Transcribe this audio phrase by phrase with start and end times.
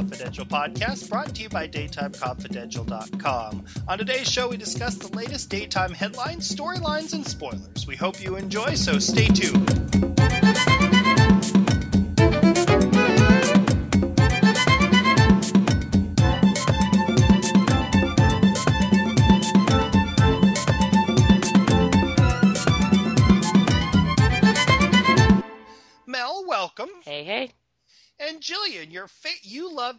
[0.00, 3.66] Confidential podcast brought to you by DaytimeConfidential.com.
[3.86, 7.86] On today's show, we discuss the latest daytime headlines, storylines, and spoilers.
[7.86, 9.89] We hope you enjoy, so stay tuned.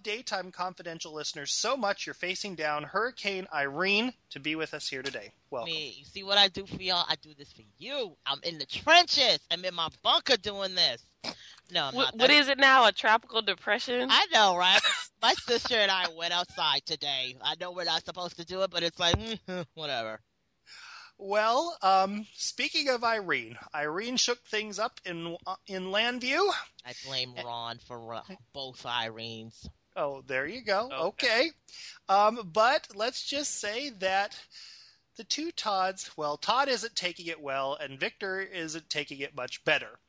[0.01, 4.87] Love Daytime Confidential listeners so much you're facing down Hurricane Irene to be with us
[4.87, 5.31] here today.
[5.51, 5.71] Welcome.
[5.73, 7.05] Me, you see what I do for y'all?
[7.07, 8.15] I do this for you.
[8.25, 9.37] I'm in the trenches.
[9.51, 11.03] I'm in my bunker doing this.
[11.71, 12.13] No, I'm What, not.
[12.15, 12.87] what That's- it now?
[12.87, 14.07] A tropical depression?
[14.09, 14.79] I know, right?
[15.21, 17.35] my sister and I went outside today.
[17.43, 19.15] I know we're not supposed to do it, but it's like
[19.75, 20.19] whatever.
[21.19, 26.41] Well, um, speaking of Irene, Irene shook things up in uh, in Llanview.
[26.83, 29.67] I blame Ron for uh, both Irenes.
[29.95, 30.89] Oh, there you go.
[30.91, 31.27] Okay.
[31.27, 31.51] Okay.
[32.09, 34.37] Um, but let's just say that
[35.17, 39.63] the two Todds, well, Todd isn't taking it well, and Victor isn't taking it much
[39.65, 39.99] better.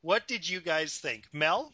[0.00, 1.28] What did you guys think?
[1.32, 1.72] Mel?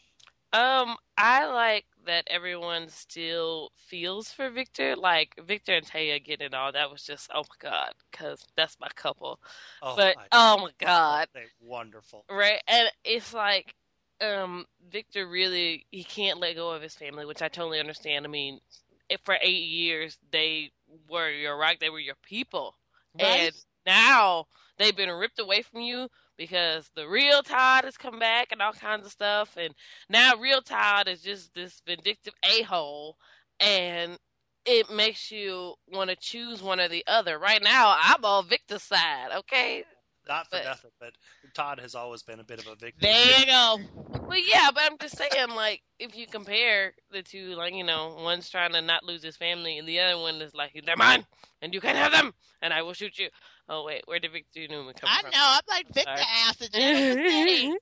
[0.52, 4.97] Um, I like that everyone still feels for Victor.
[4.97, 6.72] Like Victor and Téa getting it all.
[6.72, 9.39] That was just oh my god, because that's my couple.
[9.80, 12.24] Oh, but oh my god, they wonderful.
[12.28, 12.61] right?
[12.67, 13.74] And it's like,
[14.21, 18.25] um, Victor really he can't let go of his family, which I totally understand.
[18.25, 18.61] I mean,
[19.25, 20.73] for eight years they
[21.09, 22.77] were your right, they were your people,
[23.21, 23.27] Right?
[23.27, 23.55] and
[23.87, 24.47] now
[24.79, 28.73] they've been ripped away from you because the real Todd has come back and all
[28.73, 29.75] kinds of stuff, and
[30.09, 33.17] now real Todd is just this vindictive a hole,
[33.61, 34.19] and
[34.67, 37.39] it makes you want to choose one or the other.
[37.39, 39.29] Right now, I'm on Victor's side.
[39.39, 39.85] Okay,
[40.29, 41.13] Not for But- nothing, but
[41.55, 43.01] Todd has always been a bit of a victim.
[43.03, 43.79] there you go.
[44.29, 48.17] Well, yeah, but I'm just saying, like, if you compare the two, like, you know,
[48.20, 51.27] one's trying to not lose his family, and the other one is like, they're mine,
[51.63, 52.33] and you can't have them,
[52.63, 53.29] and I will shoot you.
[53.69, 55.30] Oh wait, where did Victor Newman come I from?
[55.33, 55.47] I know.
[55.59, 56.27] I'm like Victor Sorry.
[56.47, 57.77] asked He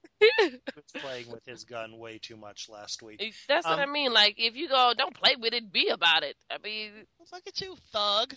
[0.76, 3.34] was playing with his gun way too much last week.
[3.48, 4.12] That's what I Um, mean.
[4.12, 6.36] Like, if you go, don't play with it, be about it.
[6.50, 8.34] I mean, Look at you, thug.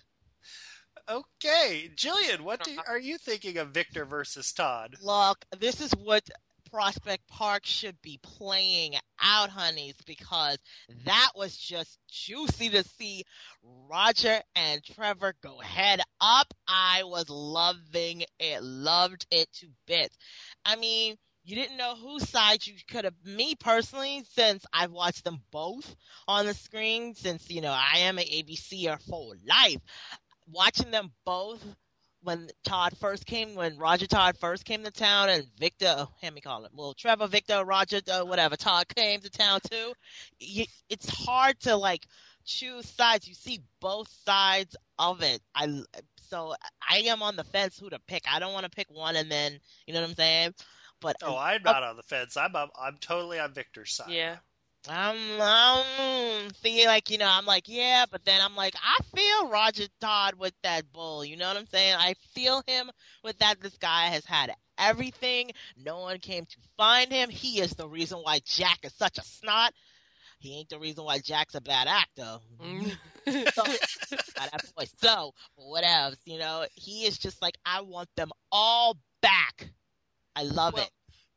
[1.10, 2.84] Okay, Jillian, what do, uh-huh.
[2.88, 4.96] are you thinking of Victor versus Todd?
[5.02, 6.30] Look, this is what
[6.72, 10.58] Prospect Park should be playing out, honeys, because
[11.06, 13.26] that was just juicy to see
[13.90, 16.54] Roger and Trevor go head up.
[16.68, 20.18] I was loving it, loved it to bits.
[20.64, 23.16] I mean, you didn't know whose side you could have.
[23.26, 25.96] Me personally, since I've watched them both
[26.28, 29.82] on the screen, since you know I am an ABCer for life,
[30.52, 31.64] watching them both
[32.24, 36.34] when Todd first came, when Roger Todd first came to town, and Victor, oh, let
[36.34, 39.94] me call it, well, Trevor, Victor, Roger, uh, whatever, Todd came to town too.
[40.40, 42.06] You, it's hard to like
[42.46, 43.28] choose sides.
[43.28, 45.42] You see both sides of it.
[45.56, 45.82] I
[46.16, 46.54] so
[46.88, 48.24] I am on the fence who to pick.
[48.32, 50.54] I don't want to pick one and then you know what I'm saying.
[51.00, 52.38] But Oh, I'm not on the fence.
[52.38, 54.10] I'm I'm, I'm totally on Victor's side.
[54.10, 54.38] yeah.
[54.90, 59.50] I'm, I'm thinking like you know I'm like yeah, but then I'm like I feel
[59.50, 61.24] Roger Todd with that bull.
[61.24, 61.96] You know what I'm saying?
[61.98, 62.90] I feel him
[63.24, 63.62] with that.
[63.62, 65.52] This guy has had everything.
[65.78, 67.30] No one came to find him.
[67.30, 69.74] He is the reason why Jack is such a snot.
[70.40, 72.40] He ain't the reason why Jack's a bad actor.
[72.62, 72.98] Mm.
[73.54, 73.62] So,
[74.36, 74.90] got.
[74.98, 76.16] So what else?
[76.26, 79.70] You know, he is just like I want them all back.
[80.36, 80.90] I love Well, it.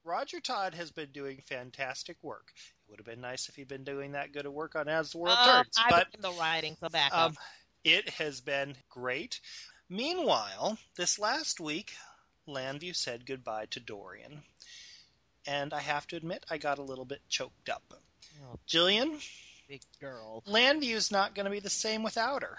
[0.02, 2.52] Roger Todd has been doing fantastic work.
[2.94, 5.10] It would have been nice if he'd been doing that good of work on As
[5.10, 6.76] the World Um, Turns, I but blame the writing.
[6.78, 7.34] So back um,
[7.82, 9.40] it has been great.
[9.90, 11.94] Meanwhile, this last week,
[12.46, 14.42] Llanview said goodbye to Dorian.
[15.44, 17.94] And I have to admit, I got a little bit choked up.
[18.44, 19.20] Oh, Jillian,
[19.68, 20.44] big girl.
[20.46, 22.58] Llanview's not going to be the same without her.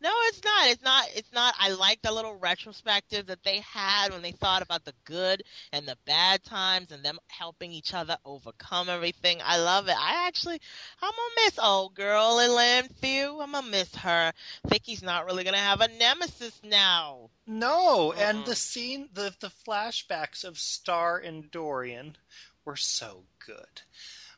[0.00, 0.68] No, it's not.
[0.68, 1.08] It's not.
[1.14, 1.54] It's not.
[1.58, 5.42] I like the little retrospective that they had when they thought about the good
[5.72, 9.38] and the bad times and them helping each other overcome everything.
[9.44, 9.96] I love it.
[9.98, 10.60] I actually,
[11.02, 13.42] I'm gonna miss old girl in Llanview.
[13.42, 14.32] I'm gonna miss her.
[14.68, 17.30] Viki's not really gonna have a nemesis now.
[17.46, 22.16] No, and the scene, the the flashbacks of Star and Dorian
[22.64, 23.82] were so good.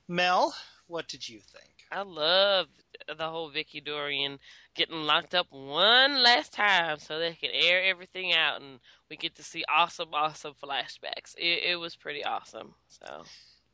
[0.08, 0.54] Mel,
[0.86, 1.84] what did you think?
[1.90, 2.68] I love
[3.06, 4.38] the whole Viki Dorian
[4.76, 8.80] getting locked up one last time so they can air everything out and
[9.10, 11.34] we get to see awesome, awesome flashbacks.
[11.36, 12.74] It, it was pretty awesome.
[12.88, 13.24] So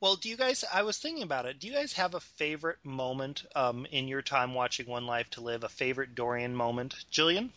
[0.01, 0.65] Well, do you guys?
[0.73, 1.59] I was thinking about it.
[1.61, 5.41] Do you guys have a favorite moment um, in your time watching One Life to
[5.41, 5.65] Live?
[5.65, 7.51] A favorite Dorian moment, Jillian?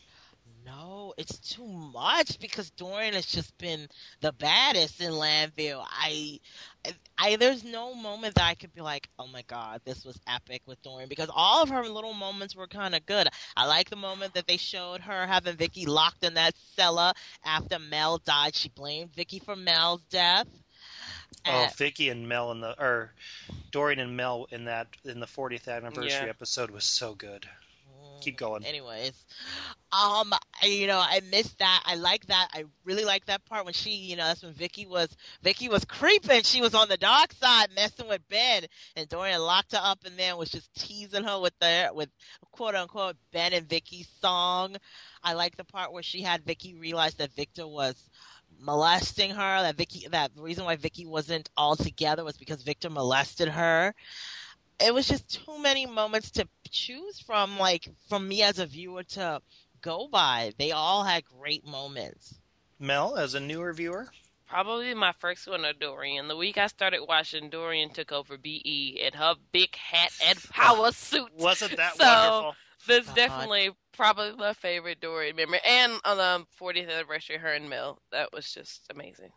[0.66, 3.88] No, it's too much because Dorian has just been
[4.22, 5.84] the baddest in Llanview.
[5.88, 6.40] I,
[7.18, 10.64] I, there's no moment that I could be like, oh my god, this was epic
[10.66, 13.28] with Dorian because all of her little moments were kind of good.
[13.56, 17.14] I like the moment that they showed her having Viki locked in that cellar
[17.44, 18.56] after Mel died.
[18.56, 20.48] She blamed Viki for Mel's death.
[21.46, 23.12] Oh, Viki and Mel in the or
[23.72, 26.30] Dorian and Mel in that in the 40th anniversary Yeah.
[26.30, 27.48] episode was so good.
[28.26, 28.64] Keep going.
[28.66, 29.14] Anyways,
[29.92, 30.34] um,
[30.64, 31.84] you know, I missed that.
[31.86, 32.50] I like that.
[32.54, 35.86] I really like that part when she, you know, that's when Viki was Viki was
[35.86, 36.42] creeping.
[36.42, 38.64] She was on the dark side, messing with Ben,
[38.96, 42.10] and Dorian locked her up and then was just teasing her with the with
[42.52, 44.76] quote unquote Ben and Viki's song.
[45.24, 48.10] I like the part where she had Viki realize that Victor was
[48.60, 49.62] molesting her.
[49.62, 53.94] That Viki, that the reason why Viki wasn't all together was because Victor molested her
[54.80, 59.04] it was just too many moments to choose from like from me as a viewer
[59.04, 59.42] to
[59.82, 62.36] go by they all had great moments
[62.80, 64.08] Mel, as a newer viewer,
[64.48, 66.28] Probably my first one of Dorian.
[66.28, 70.92] The week I started watching, Dorian took over BE and her big hat and power
[70.92, 71.32] suit.
[71.36, 72.56] wasn't that So- wonderful?
[72.88, 73.16] That's God.
[73.16, 75.60] definitely probably my favorite Dorian memory.
[75.66, 78.00] And um, on the 40th anniversary, her and Mel.
[78.12, 79.32] That was just amazing.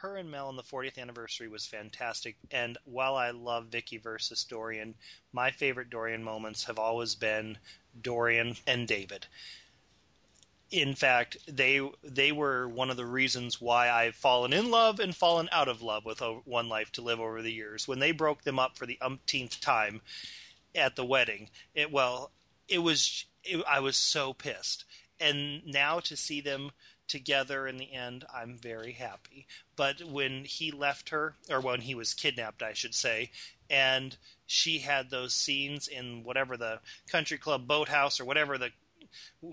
[0.00, 2.36] Her and Mel on the 40th anniversary was fantastic.
[2.50, 4.94] And while I love Viki versus Dorian,
[5.30, 7.58] my favorite Dorian moments have always been
[8.00, 9.26] Dorian and David.
[10.70, 15.14] In fact, they they were one of the reasons why I've fallen in love and
[15.14, 17.86] fallen out of love with One Life to Live over the years.
[17.86, 20.00] When they broke them up for the umpteenth time
[20.74, 22.30] at the wedding, it well,
[22.68, 24.86] it was it, I was so pissed.
[25.18, 26.70] And now to see them
[27.10, 29.46] together in the end, I'm very happy.
[29.76, 33.30] But when he left her, or when he was kidnapped, I should say,
[33.68, 34.16] and
[34.46, 36.80] she had those scenes in whatever the
[37.10, 38.70] country club boathouse or whatever the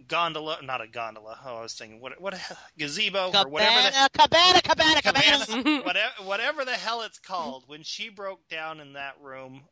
[0.07, 1.39] gondola, not a gondola.
[1.44, 2.39] Oh, I was thinking what what
[2.77, 5.81] gazebo or whatever the cabana cabana cabana cabana Cabana.
[5.86, 7.63] whatever, whatever the hell it's called.
[7.68, 9.63] When she broke down in that room,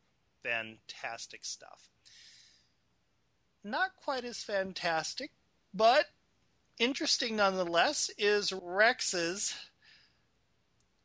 [0.42, 1.88] fantastic stuff.
[3.64, 5.32] Not quite as fantastic,
[5.74, 6.06] but
[6.78, 9.54] interesting nonetheless, is Rex's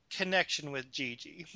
[0.09, 1.45] connection with Gigi.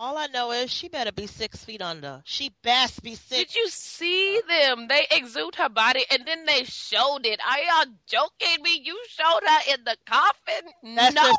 [0.00, 3.56] all i know is she better be six feet under she best be six Did
[3.56, 4.86] you see them?
[4.88, 7.40] They exude her body and then they showed it.
[7.44, 8.80] Are y'all joking me?
[8.84, 10.70] You showed her in the coffin?
[10.94, 11.22] That's no.
[11.22, 11.38] just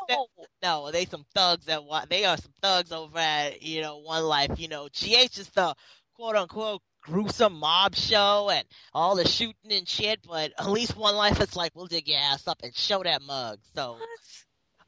[0.62, 4.24] no they some thugs that wa- they are some thugs over at you know one
[4.24, 5.74] life you know gh is the
[6.20, 11.14] quote unquote gruesome mob show and all the shooting and shit but at least one
[11.16, 13.96] life it's like we'll dig your ass up and show that mug so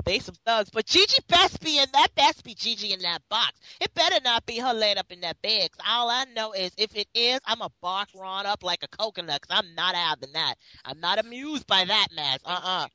[0.05, 3.53] They some thugs, but Gigi best be in that best be Gigi in that box.
[3.81, 5.71] It better not be her laid up in that bed.
[5.71, 8.89] 'cause all I know is if it is, I'm a bark Ron up like a
[8.89, 9.43] coconut.
[9.43, 10.57] Cause I'm not having that.
[10.85, 12.41] I'm not amused by that mess.
[12.45, 12.89] Uh uh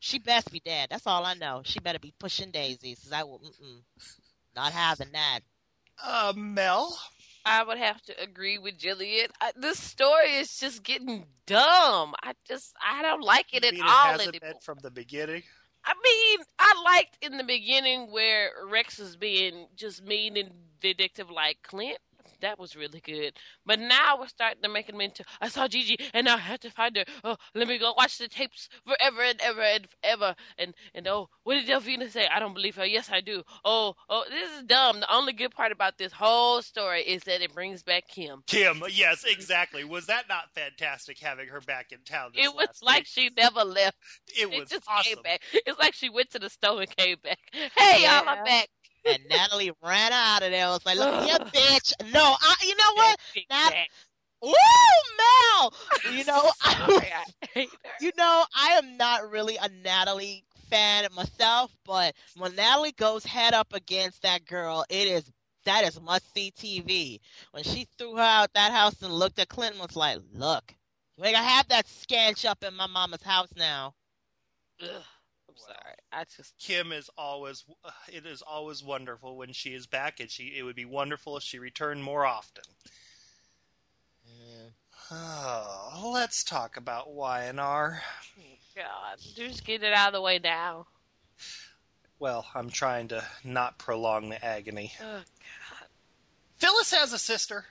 [0.00, 0.88] She best be dead.
[0.90, 1.60] That's all I know.
[1.66, 3.00] She better be pushing daisies.
[3.00, 3.40] 'cause I will.
[3.40, 3.82] Mm-mm.
[4.56, 5.40] Not having that.
[6.02, 6.98] Uh, Mel,
[7.46, 9.28] I would have to agree with Jillian.
[9.40, 12.14] I, this story is just getting dumb.
[12.22, 14.60] I just I don't like it at mean all hasn't anymore.
[14.62, 15.42] from the beginning.
[15.84, 20.50] I mean, I liked in the beginning where Rex was being just mean and
[20.80, 21.98] vindictive like Clint.
[22.40, 23.34] That was really good.
[23.64, 26.70] But now we're starting to make them into I saw Gigi and I had to
[26.70, 27.04] find her.
[27.22, 30.34] Oh, let me go watch the tapes forever and ever and ever.
[30.58, 32.26] And and oh, what did Delphina say?
[32.28, 32.84] I don't believe her.
[32.86, 33.42] Yes, I do.
[33.64, 35.00] Oh, oh, this is dumb.
[35.00, 38.42] The only good part about this whole story is that it brings back Kim.
[38.46, 39.84] Kim, yes, exactly.
[39.84, 42.32] Was that not fantastic having her back in town?
[42.34, 43.06] This It was last like week?
[43.06, 43.96] she never left.
[44.28, 45.16] it It was just awesome.
[45.16, 45.42] came back.
[45.52, 47.38] It's like she went to the store and came back.
[47.76, 48.68] Hey, y'all, I'm back.
[49.06, 50.66] And Natalie ran out of there.
[50.66, 51.92] I was like, look here, bitch.
[52.12, 53.20] No, I, you know what?
[53.50, 53.74] Nat-.
[54.42, 54.52] Woo,
[55.18, 55.74] Mel.
[56.14, 57.90] You know, I, Sorry, I hate her.
[58.00, 63.54] you know, I am not really a Natalie fan myself, but when Natalie goes head
[63.54, 65.30] up against that girl, it is
[65.64, 67.20] that is must see TV.
[67.52, 70.74] When she threw her out that house and looked at Clinton, was like, look,
[71.16, 73.94] you ain't gonna have that scanch up in my mama's house now.
[74.82, 75.02] Ugh,
[75.54, 75.94] I'm sorry.
[76.12, 80.30] I just Kim is always uh, it is always wonderful when she is back, and
[80.30, 82.64] she it would be wonderful if she returned more often.
[85.10, 87.98] Oh, let's talk about YNR.
[88.76, 90.86] God, just get it out of the way now.
[92.18, 94.92] Well, I'm trying to not prolong the agony.
[95.00, 95.88] Oh God.
[96.56, 97.66] Phyllis has a sister.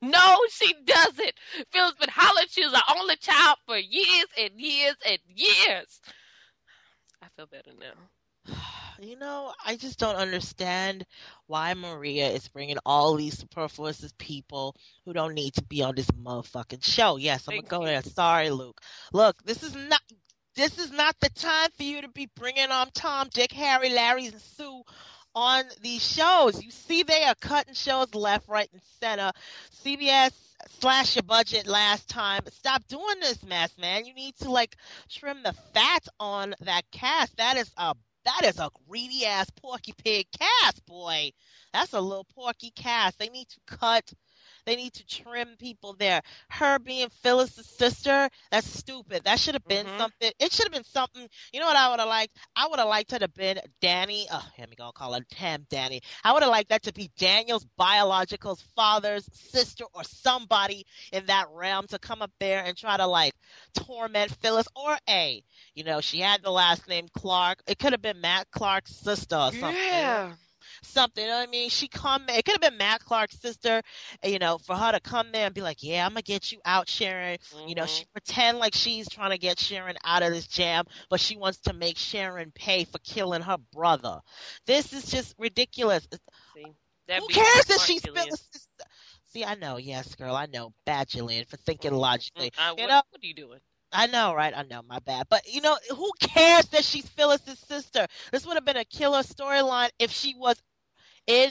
[0.00, 1.32] No, she doesn't.
[1.70, 6.00] Phil's been hollering she was the only child for years and years and years.
[7.24, 8.54] I feel better now.
[9.00, 11.06] you know, I just don't understand
[11.46, 16.10] why Maria is bringing all these superfluous people who don't need to be on this
[16.10, 17.16] motherfucking show.
[17.16, 18.02] Yes, I'm Thank gonna go there.
[18.02, 18.80] Sorry, Luke.
[19.12, 20.02] Look, this is not.
[20.56, 24.26] This is not the time for you to be bringing on Tom, Dick, Harry, Larry,
[24.26, 24.84] and Sue
[25.34, 26.62] on these shows.
[26.62, 29.32] You see, they are cutting shows left, right, and center.
[29.84, 30.32] CBS
[30.80, 32.42] slashed your budget last time.
[32.50, 34.04] Stop doing this mess, man.
[34.04, 34.76] You need to like
[35.10, 37.36] trim the fat on that cast.
[37.36, 41.32] That is a that is a greedy ass porky pig cast, boy.
[41.72, 43.18] That's a little porky cast.
[43.18, 44.12] They need to cut.
[44.66, 46.22] They need to trim people there.
[46.50, 49.24] Her being Phyllis's sister, that's stupid.
[49.24, 49.98] That should have been Mhm.
[49.98, 50.32] something.
[50.38, 51.28] It should have been something.
[51.52, 52.36] You know what I would have liked?
[52.56, 54.26] I would have liked her to have been Danny.
[54.30, 56.00] Oh, let me go call her Tam Danny.
[56.22, 61.48] I would have liked that to be Daniel's biological father's sister or somebody in that
[61.50, 63.34] realm to come up there and try to like
[63.74, 65.42] torment Phyllis or A.
[65.74, 67.62] You know, she had the last name Clark.
[67.66, 70.34] It could have been Matt Clark's sister or something Yeah.
[70.84, 71.24] Something.
[71.24, 71.70] You know what I mean?
[71.70, 72.24] She come.
[72.28, 73.82] It could have been Matt Clark's sister.
[74.24, 76.60] You know, for her to come there and be like, "Yeah, I'm gonna get you
[76.64, 77.98] out, Sharon." You know, Mhm.
[77.98, 81.58] she pretend like she's trying to get Sharon out of this jam, but she wants
[81.62, 84.20] to make Sharon pay for killing her brother.
[84.66, 86.06] This is just ridiculous.
[86.54, 86.64] See,
[87.08, 88.02] Who cares that she's?
[89.26, 89.76] See, I know.
[89.78, 90.72] Yes, girl, I know.
[90.86, 92.52] Bad Jillian for thinking Mm, logically.
[92.56, 93.60] I- You what, know- what are you doing?
[93.92, 94.52] I know, right?
[94.56, 95.28] I know, my bad.
[95.28, 98.06] But you know, who cares that she's Phyllis's sister?
[98.32, 100.60] This would have been a killer storyline if she was
[101.26, 101.50] in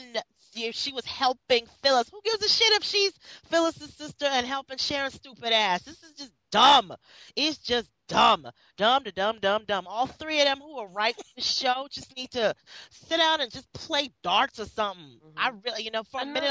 [0.72, 2.08] she was helping Phyllis.
[2.10, 3.12] Who gives a shit if she's
[3.50, 5.82] Phyllis's sister and helping Sharon's stupid ass?
[5.82, 6.94] This is just dumb.
[7.34, 8.48] It's just dumb.
[8.76, 9.86] Dumb to dumb, dumb, dumb.
[9.88, 12.54] All three of them who are writing the show just need to
[12.90, 15.18] sit down and just play darts or something.
[15.24, 15.32] Mhm.
[15.36, 16.50] I really, you know, for a minute,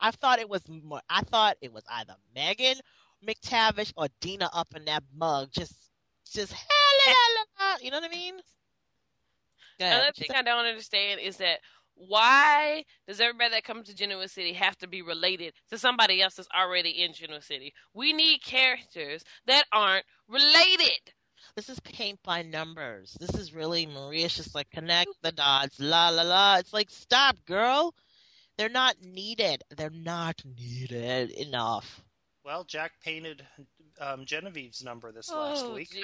[0.00, 2.76] I, I thought it was more, I thought it was either Megan
[3.26, 5.74] McTavish or Dena up in that mug, just,
[6.30, 6.54] just,
[7.82, 8.34] you know what I mean?
[9.92, 11.60] Another thing I don't understand is that
[12.06, 16.34] why does everybody that comes to Genoa City have to be related to somebody else
[16.34, 17.74] that's already in Genoa City?
[17.94, 21.12] We need characters that aren't related.
[21.56, 23.16] This is paint by numbers.
[23.20, 26.56] This is really Maria's just like connect the dots, la la la.
[26.56, 27.94] It's like stop, girl.
[28.56, 29.62] They're not needed.
[29.76, 32.02] They're not needed enough.
[32.44, 33.46] Well, Jack painted
[34.00, 35.94] um, Genevieve's number this last Oh, week.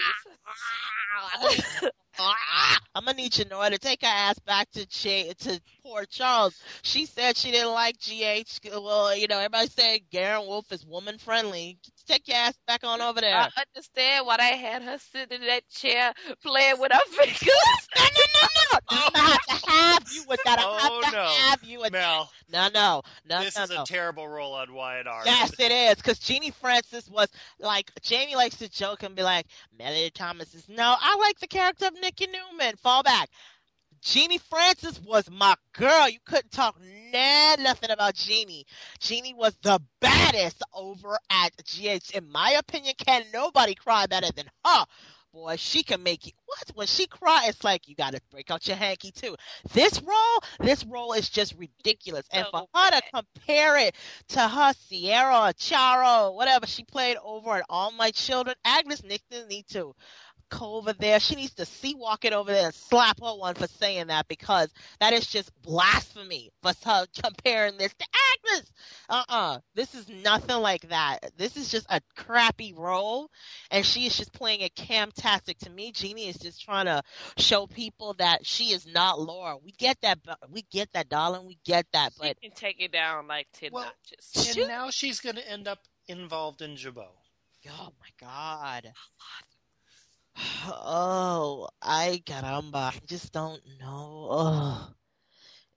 [2.95, 6.61] I'm gonna need you, Janora to take her ass back to Ch- to poor Charles.
[6.83, 8.61] She said she didn't like GH.
[8.73, 11.79] Well, you know, everybody said Garin Wolf is woman friendly.
[12.07, 13.35] Take your ass back on over there.
[13.37, 17.41] I understand why they had her sitting in that chair playing with her fingers.
[17.97, 18.79] no, no, no, no!
[18.91, 20.59] I'm gonna have to have you with that.
[20.59, 21.25] I Oh, have to no.
[21.27, 23.83] have you with Mel, No, no, no, this no, is no.
[23.83, 25.27] a terrible role on Wyatt Arnold.
[25.27, 25.97] Yes, it is.
[25.97, 29.47] Because Genie Francis was like, Jamie likes to joke and be like,
[29.79, 32.77] Melody Thomas is, no, I like the character of Nikki Newman.
[32.77, 33.31] Fall back.
[34.07, 36.09] Genie Francis was my girl.
[36.09, 36.79] You couldn't talk
[37.13, 38.65] nah, nothing about Genie.
[39.01, 42.15] Genie was the baddest over at GH.
[42.15, 44.85] In my opinion, can nobody cry better than her.
[45.33, 48.69] Boy, she can make you what when she cry, it's like you gotta break out
[48.69, 49.35] your hanky too.
[49.75, 52.27] This role, this role is just ridiculous.
[52.33, 53.97] And for her to compare it
[54.29, 59.49] to her Sierra or Charo, whatever she played over at All My Children, Agnes Nixon
[59.49, 59.95] needs to
[60.61, 61.21] over there.
[61.21, 64.29] She needs to see walk it over there and slap her one for saying that
[64.29, 68.07] because that is just blasphemy for her comparing this to
[68.55, 68.73] Agnes.
[69.09, 69.59] Uh-uh.
[69.75, 71.19] This is nothing like that.
[71.37, 73.31] This is just a crappy role
[73.71, 75.59] and she is just playing it camtastic.
[75.59, 77.03] To me, Genie is just trying to
[77.37, 79.57] show people that she is not Laura.
[79.63, 81.47] We get that, bu- we get that, darling.
[81.47, 84.31] We get that, She but can take it down like 10 Well, notches.
[84.49, 84.69] And Shoot.
[84.69, 87.09] now she's going to end up involved in Jabot.
[87.69, 88.93] Oh my god.
[90.67, 92.75] Oh, I caramba.
[92.75, 94.29] I just don't know.
[94.31, 94.89] Oh.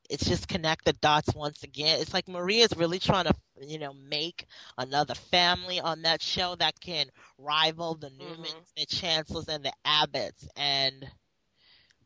[0.10, 2.00] It's just connect the dots once again.
[2.01, 4.48] It's like Maria's really trying to, you know, make
[4.78, 7.06] another family on that show that can
[7.38, 8.74] rival the Newmans, Mhm.
[8.75, 10.48] the Chancellors, and the Abbotts.
[10.56, 11.12] And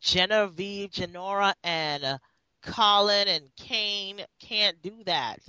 [0.02, 2.18] Genevieve, Genora, and uh,
[2.62, 5.40] Colin and Kane can't do that.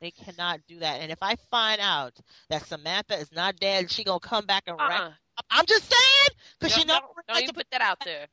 [0.00, 1.00] They cannot do that.
[1.02, 2.14] And if I find out
[2.48, 5.12] that Samantha is not dead, she gonna come back and wreck.
[5.50, 7.98] I'm just saying because you Don't, know don't, don't like even to put that out
[8.04, 8.26] there.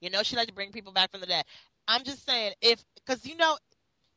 [0.00, 1.44] you know she like to bring people back from the dead.
[1.88, 3.56] I'm just saying if because you know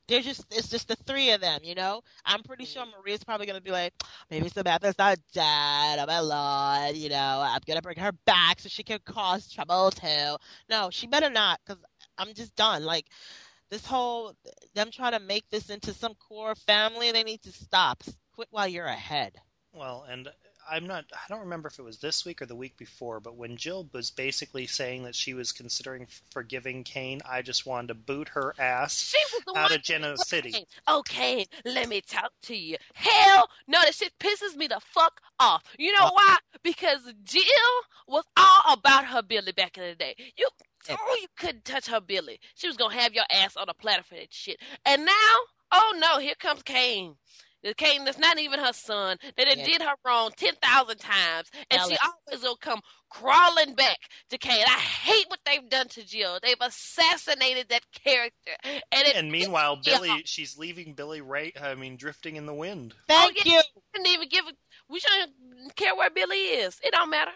[0.08, 1.62] they're just it's just the three of them.
[1.64, 2.92] You know I'm pretty sure mm.
[2.98, 3.94] Maria's probably gonna be like
[4.30, 6.00] maybe Samantha's not dead.
[6.00, 9.92] Oh my lord, you know I'm gonna bring her back so she can cause trouble
[9.92, 10.38] too.
[10.70, 11.82] No, she better not because
[12.18, 12.84] I'm just done.
[12.86, 13.08] Like
[13.70, 14.34] this whole
[14.74, 18.04] them trying to make this into some core family, they need to stop.
[18.34, 19.36] Quit while you're ahead.
[19.74, 20.30] Well, and
[20.70, 21.06] I'm not.
[21.14, 23.88] I don't remember if it was this week or the week before, but when Jill
[23.94, 28.54] was basically saying that she was considering forgiving Kane, I just wanted to boot her
[28.60, 30.66] ass She was the out of Genoa City.
[30.90, 32.78] Okay, let me talk to you.
[32.94, 35.64] Hell, no, that shit pisses me the fuck off.
[35.78, 36.38] You know Uh, why?
[36.64, 37.44] Because Jill
[38.08, 40.16] was all about her Billy back in the day.
[40.38, 40.48] You,
[40.90, 42.40] oh, you couldn't touch her Billy.
[42.56, 44.58] She was gonna have your ass on a platter for that shit.
[44.86, 45.36] And now,
[45.72, 47.16] oh no, here comes Kane.
[47.64, 49.18] The Kane that's not even her son.
[49.38, 49.66] That done Yeah.
[49.66, 53.98] did her wrong ten thousand times, and she always gonna come crawling back
[54.30, 54.64] to Kane.
[54.68, 56.38] I hate what they've done to Jill.
[56.42, 59.98] They've assassinated that character, and it And meanwhile, Yeah.
[59.98, 61.60] Billy, she's leaving Billy right.
[61.60, 62.94] I mean, drifting in the wind.
[63.08, 63.58] Thank oh, yeah.
[63.58, 63.82] you.
[63.94, 64.46] didn't even give.
[64.46, 64.54] a-
[64.88, 66.80] We shouldn't care where Billy is.
[66.84, 67.32] It don't matter.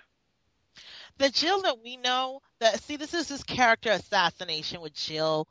[1.18, 5.48] The Jill that we know, that see, this is this character assassination with Jill,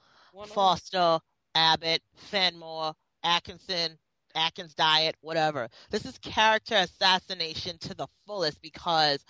[0.46, 1.18] Foster,
[1.54, 2.94] Abbott, Fenmore,
[3.24, 3.98] Atkinson,
[4.34, 5.68] Atkins Diet, whatever.
[5.90, 9.24] This is character assassination to the fullest because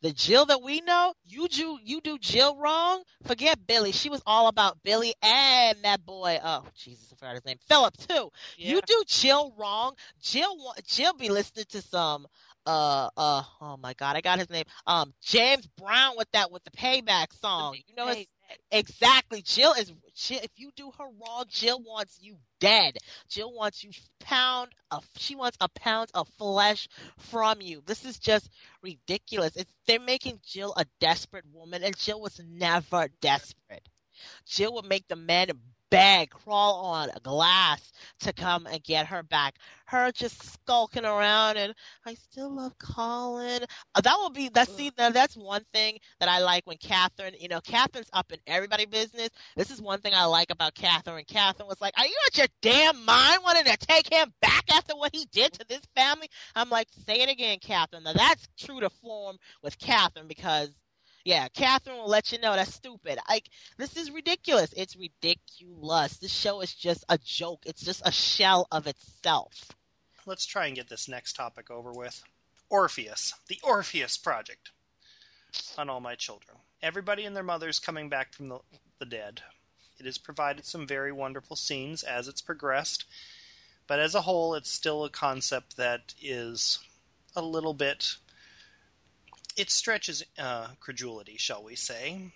[0.00, 3.92] the Jill that we know, you do you do Jill wrong, forget Billy.
[3.92, 6.38] She was all about Billy and that boy.
[6.42, 7.58] Oh Jesus, I forgot his name.
[7.68, 8.30] Philip too.
[8.56, 9.94] You do Jill wrong.
[10.22, 12.26] Jill Jill be listening to some
[12.64, 14.64] uh uh oh my god, I got his name.
[14.86, 17.74] Um James Brown with that with the payback song.
[17.88, 18.26] You know it's
[18.70, 19.42] Exactly.
[19.42, 22.98] Jill is Jill, if you do her wrong, Jill wants you dead.
[23.28, 23.90] Jill wants you
[24.20, 26.88] pound of she wants a pound of flesh
[27.18, 27.82] from you.
[27.86, 28.50] This is just
[28.82, 29.56] ridiculous.
[29.56, 33.88] It's they're making Jill a desperate woman and Jill was never desperate.
[34.46, 35.50] Jill would make the men
[35.90, 39.56] beg, crawl on glass to come and get her back.
[39.86, 41.74] Her just skulking around and
[42.06, 43.62] I still love Colin.
[43.94, 47.34] Uh, that will be that's see now that's one thing that I like when Catherine,
[47.40, 49.30] you know, Catherine's up in everybody's business.
[49.56, 51.24] This is one thing I like about Catherine.
[51.26, 54.94] Catherine was like, Are you out your damn mind wanting to take him back after
[54.94, 56.28] what he did to this family?
[56.54, 58.04] I'm like, say it again, Catherine.
[58.04, 60.70] Now that's true to form with Catherine because
[61.28, 63.18] yeah, Catherine will let you know that's stupid.
[63.28, 64.72] Like this is ridiculous.
[64.74, 66.16] It's ridiculous.
[66.16, 67.64] This show is just a joke.
[67.66, 69.70] It's just a shell of itself.
[70.24, 72.22] Let's try and get this next topic over with.
[72.70, 74.70] Orpheus, the Orpheus Project.
[75.76, 78.60] On all my children, everybody and their mothers coming back from the,
[78.98, 79.42] the dead.
[79.98, 83.04] It has provided some very wonderful scenes as it's progressed,
[83.86, 86.78] but as a whole, it's still a concept that is
[87.36, 88.16] a little bit.
[89.58, 92.30] It stretches uh, credulity, shall we say.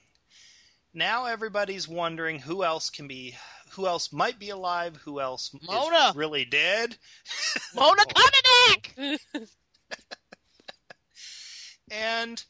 [0.93, 3.37] Now everybody's wondering who else can be,
[3.71, 6.09] who else might be alive, who else Mona.
[6.09, 6.97] is really dead.
[7.77, 9.49] Mona coming back.
[11.93, 12.45] and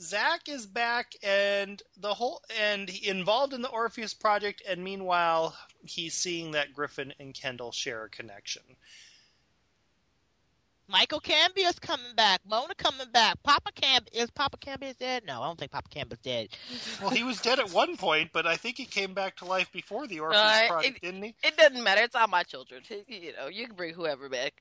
[0.00, 6.14] Zach is back and the whole and involved in the Orpheus project and meanwhile he's
[6.14, 8.62] seeing that Griffin and Kendall share a connection.
[10.88, 12.40] Michael Cambia's coming back.
[12.48, 13.42] Mona coming back.
[13.42, 15.24] Papa Camp is Papa Cambia dead?
[15.26, 16.48] No, I don't think Papa Cambia's dead.
[17.00, 19.70] Well, he was dead at one point, but I think he came back to life
[19.72, 21.34] before the Orpheus Uh, project, didn't he?
[21.42, 22.02] It doesn't matter.
[22.02, 22.82] It's all my children.
[23.08, 24.54] You know, you can bring whoever back.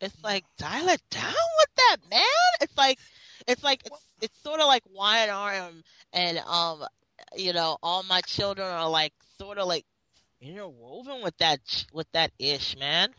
[0.00, 1.24] It's like dial it down
[1.58, 2.22] with that man.
[2.60, 2.98] It's like
[3.46, 6.84] it's like it's it's sort of like Wyatt Arm and um
[7.36, 9.84] you know all my children are like sort of like
[10.40, 11.60] interwoven with that
[11.92, 13.10] with that ish man.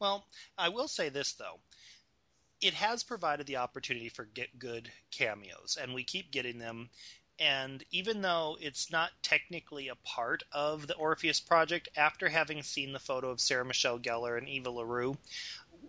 [0.00, 1.60] Well, I will say this though.
[2.60, 6.90] It has provided the opportunity for get good cameos, and we keep getting them.
[7.38, 12.92] And even though it's not technically a part of the Orpheus project, after having seen
[12.92, 15.16] the photo of Sarah Michelle Gellar and Eva LaRue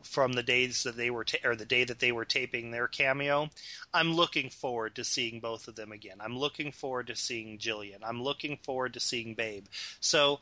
[0.04, 2.88] from the days that they were ta- or the day that they were taping their
[2.88, 3.50] cameo,
[3.92, 6.18] I'm looking forward to seeing both of them again.
[6.20, 8.04] I'm looking forward to seeing Jillian.
[8.04, 9.66] I'm looking forward to seeing Babe.
[10.00, 10.40] So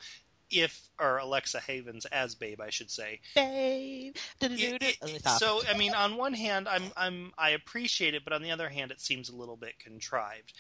[0.50, 3.20] if or Alexa Havins as Babe, I should say.
[3.36, 4.16] Babe.
[4.42, 5.40] It- it- Let me stop.
[5.40, 8.70] so I mean, on one hand, I'm I'm I appreciate it, but on the other
[8.70, 10.54] hand, it seems a little bit contrived.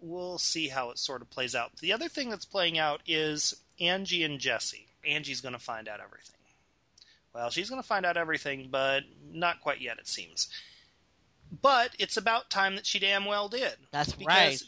[0.00, 1.76] We'll see how it sort of plays out.
[1.76, 4.86] The other thing that's playing out is Angie and Jesse.
[5.06, 6.34] Angie's going to find out everything.
[7.34, 10.48] Well, she's going to find out everything, but not quite yet, it seems.
[11.62, 13.74] But it's about time that she damn well did.
[13.92, 14.62] That's Because right.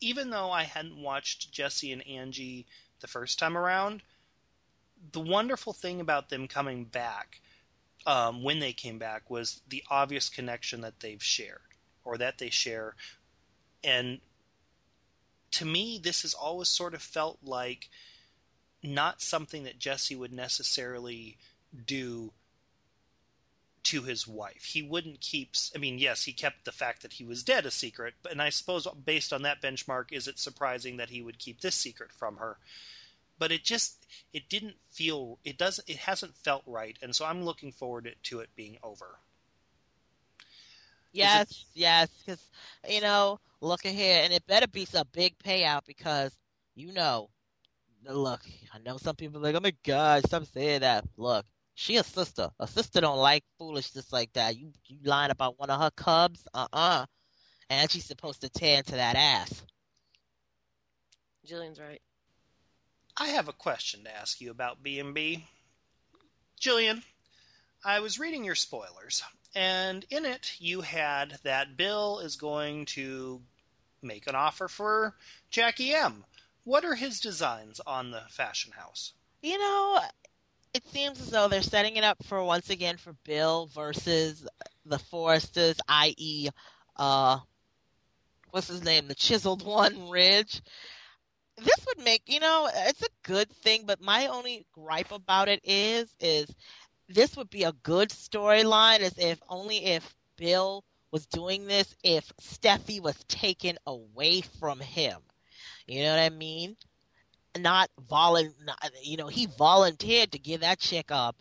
[0.00, 2.66] Even though I hadn't watched Jesse and Angie
[3.00, 4.02] the first time around,
[5.12, 7.40] the wonderful thing about them coming back
[8.06, 11.60] um, when they came back was the obvious connection that they've shared
[12.04, 12.94] or that they share.
[13.84, 14.20] And
[15.52, 17.88] to me, this has always sort of felt like
[18.82, 21.36] not something that Jesse would necessarily
[21.86, 22.32] do
[23.84, 24.64] to his wife.
[24.64, 25.50] He wouldn't keep.
[25.74, 28.50] I mean, yes, he kept the fact that he was dead a secret, and I
[28.50, 32.36] suppose based on that benchmark, is it surprising that he would keep this secret from
[32.36, 32.58] her?
[33.38, 37.44] but it just it didn't feel it doesn't it hasn't felt right, and so I'm
[37.44, 39.18] looking forward to it being over.
[41.12, 41.56] Yes, it...
[41.74, 42.42] yes, because
[42.88, 46.36] you know, look at here, and it better be a big payout because
[46.74, 47.30] you know,
[48.08, 51.04] look, I know some people are like, oh my god, stop saying that.
[51.16, 51.46] Look,
[51.78, 52.50] she a sister.
[52.58, 54.58] A sister don't like foolishness like that.
[54.58, 56.44] You you lying about one of her cubs?
[56.52, 57.02] Uh uh-uh.
[57.02, 57.06] uh.
[57.70, 59.62] And she's supposed to tear into that ass.
[61.46, 62.02] Jillian's right.
[63.16, 65.46] I have a question to ask you about B&B.
[66.60, 67.04] Jillian,
[67.84, 69.22] I was reading your spoilers,
[69.54, 73.40] and in it you had that Bill is going to
[74.02, 75.14] make an offer for
[75.48, 76.24] Jackie M.
[76.64, 79.12] What are his designs on the fashion house?
[79.42, 80.00] You know,
[80.74, 84.46] it seems as though they're setting it up for once again for Bill versus
[84.84, 86.48] the Forresters, i.e.,
[86.96, 87.38] uh,
[88.50, 90.62] what's his name, the chiseled one, Ridge.
[91.56, 95.60] This would make you know it's a good thing but my only gripe about it
[95.64, 96.54] is is
[97.08, 102.32] this would be a good storyline as if only if bill was doing this if
[102.40, 105.18] steffy was taken away from him.
[105.86, 106.76] You know what i mean
[107.58, 108.52] not volun
[109.02, 111.36] you know he volunteered to give that chick up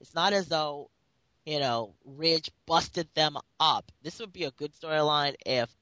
[0.00, 0.90] it's not as though
[1.44, 5.74] you know ridge busted them up this would be a good storyline if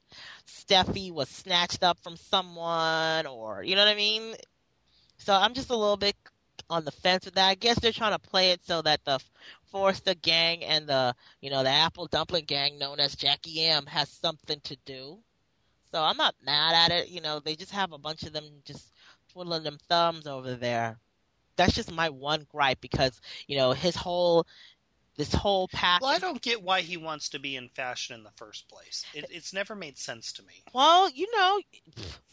[0.46, 4.34] Steffy was snatched up from someone or you know what I mean?
[5.18, 6.16] So I'm just a little bit
[6.68, 7.48] on the fence with that.
[7.48, 9.20] I guess they're trying to play it so that the
[9.70, 14.08] Forrester gang and the you know the Apple Dumpling gang known as Jackie M has
[14.08, 15.18] something to do.
[15.92, 17.08] So I'm not mad at it.
[17.08, 18.92] You know, they just have a bunch of them just
[19.32, 20.98] twiddling them thumbs over there.
[21.56, 24.46] That's just my one gripe because you know his whole
[25.20, 26.00] this whole path.
[26.00, 29.04] Well, I don't get why he wants to be in fashion in the first place.
[29.12, 30.62] It, it's never made sense to me.
[30.72, 31.60] Well, you know,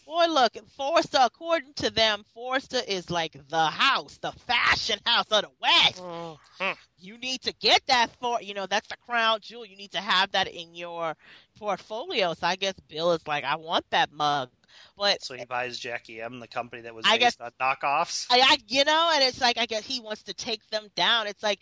[0.06, 1.20] boy, look, Forrester.
[1.22, 6.02] According to them, Forrester is like the house, the fashion house of the West.
[6.02, 6.72] Mm-hmm.
[7.00, 9.66] You need to get that for, you know, that's the crown jewel.
[9.66, 11.16] You need to have that in your
[11.60, 12.34] portfolio.
[12.36, 14.50] So I guess Bill is like, I want that mug.
[14.98, 18.28] But so he buys Jackie M, the company that was I guess, on knockoffs.
[18.30, 21.28] I, I, you know, and it's like I guess he wants to take them down.
[21.28, 21.60] It's like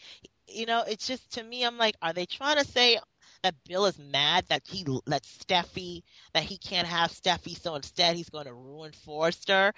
[0.48, 3.00] you know, it's just to me, I'm like, are they trying to say
[3.44, 8.16] that Bill is mad that he let Steffy that he can't have Steffy, so instead
[8.16, 9.74] he's going to ruin Forrester?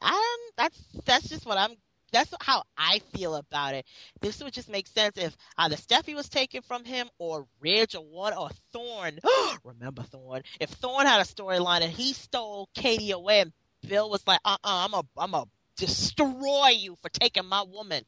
[0.00, 0.14] Um,
[0.56, 1.72] that's that's just what I'm.
[2.12, 3.86] That's how I feel about it.
[4.20, 8.04] This would just make sense if either Steffy was taken from him, or Ridge, or
[8.04, 9.18] one, or Thorne.
[9.64, 10.42] Remember Thorne?
[10.60, 13.52] If Thorne had a storyline and he stole Katie away, and
[13.86, 15.46] Bill was like, "Uh, uh-uh, uh, I'm a, I'm a
[15.76, 18.04] destroy you for taking my woman."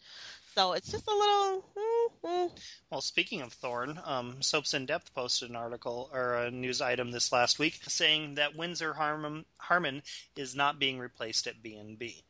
[0.54, 1.64] So it's just a little.
[1.76, 2.54] Mm-hmm.
[2.90, 7.10] Well, speaking of Thorne, um, Soaps in Depth posted an article or a news item
[7.10, 10.02] this last week saying that Winsor Harmon, Harmon
[10.36, 12.22] is not being replaced at B and B.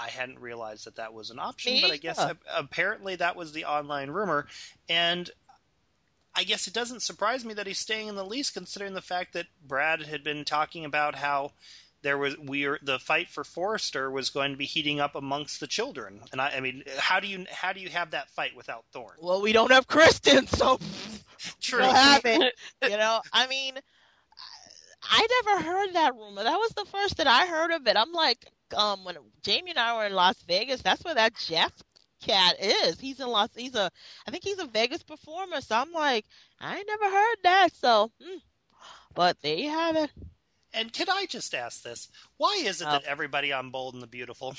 [0.00, 1.82] I hadn't realized that that was an option, Me?
[1.82, 2.32] but I guess yeah.
[2.54, 4.46] apparently that was the online rumor,
[4.88, 5.30] and
[6.34, 9.34] I guess it doesn't surprise me that he's staying in the lease, considering the fact
[9.34, 11.52] that Brad had been talking about how
[12.02, 15.60] there was we are, the fight for Forrester was going to be heating up amongst
[15.60, 18.56] the children, and I, I mean, how do you how do you have that fight
[18.56, 19.16] without Thorne?
[19.20, 20.80] Well, we don't have Kristen, so
[21.60, 21.80] true.
[21.80, 22.54] We'll have it.
[22.82, 23.74] you know, I mean,
[25.10, 26.44] I never heard that rumor.
[26.44, 27.96] That was the first that I heard of it.
[27.96, 28.46] I'm like,
[28.76, 31.72] um, when Jamie and I were in Las Vegas, that's where that Jeff
[32.20, 33.00] cat is.
[33.00, 33.48] He's in Las.
[33.56, 33.90] He's a.
[34.26, 35.60] I think he's a Vegas performer.
[35.60, 36.26] So I'm like,
[36.60, 37.68] I never heard that.
[37.74, 38.38] So, hmm.
[39.14, 40.10] but there you have it.
[40.72, 42.08] And can I just ask this?
[42.36, 44.54] Why is it that everybody on Bold and the Beautiful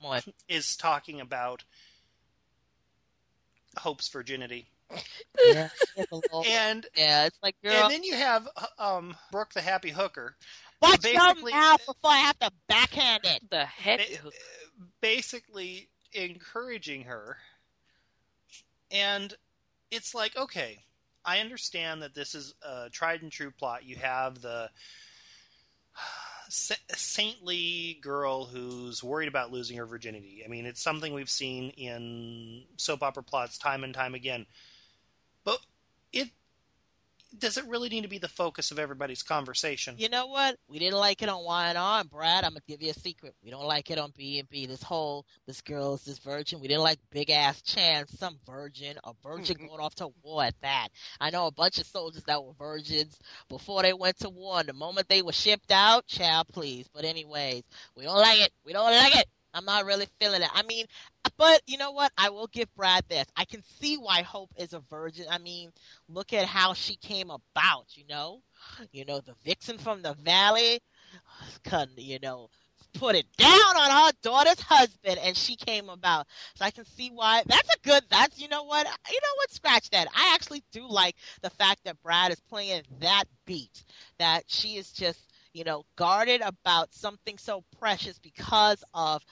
[0.00, 0.26] what?
[0.48, 1.64] is talking about
[3.76, 4.68] Hope's virginity?
[5.46, 5.68] Yeah,
[6.46, 7.74] and yeah, it's like girl.
[7.74, 8.48] And then you have
[8.78, 10.36] um, Brooke the Happy Hooker.
[10.80, 13.50] Watch your mouth before I have to backhand it.
[13.50, 14.36] The happy hooker.
[15.00, 17.36] Basically encouraging her,
[18.90, 19.34] and
[19.90, 20.78] it's like okay,
[21.24, 23.84] I understand that this is a tried and true plot.
[23.84, 24.70] You have the
[26.48, 30.42] saintly girl who's worried about losing her virginity.
[30.44, 34.46] I mean, it's something we've seen in soap opera plots time and time again.
[35.48, 35.60] But
[36.12, 36.28] it
[37.38, 39.94] does it really need to be the focus of everybody's conversation?
[39.98, 40.56] You know what?
[40.68, 42.44] We didn't like it on Y and R, Brad.
[42.44, 43.34] I'm gonna give you a secret.
[43.42, 44.66] We don't like it on B and B.
[44.66, 46.60] This whole this girl is this virgin.
[46.60, 49.68] We didn't like big ass Chance, some virgin, a virgin mm-hmm.
[49.68, 50.88] going off to war at that.
[51.20, 54.60] I know a bunch of soldiers that were virgins before they went to war.
[54.60, 56.88] And the moment they were shipped out, child, please.
[56.92, 57.62] But anyways,
[57.96, 58.52] we don't like it.
[58.64, 59.26] We don't like it.
[59.58, 60.48] I'm not really feeling it.
[60.54, 60.86] I mean,
[61.36, 62.12] but you know what?
[62.16, 63.26] I will give Brad this.
[63.36, 65.26] I can see why Hope is a virgin.
[65.28, 65.70] I mean,
[66.08, 67.86] look at how she came about.
[67.96, 68.42] You know,
[68.92, 70.80] you know the vixen from the valley,
[71.96, 72.48] you know,
[72.94, 76.26] put it down on her daughter's husband, and she came about.
[76.54, 77.42] So I can see why.
[77.46, 78.04] That's a good.
[78.10, 78.86] That's you know what.
[78.86, 79.50] You know what?
[79.50, 80.08] Scratch that.
[80.14, 83.84] I actually do like the fact that Brad is playing that beat.
[84.18, 85.20] That she is just
[85.52, 89.24] you know guarded about something so precious because of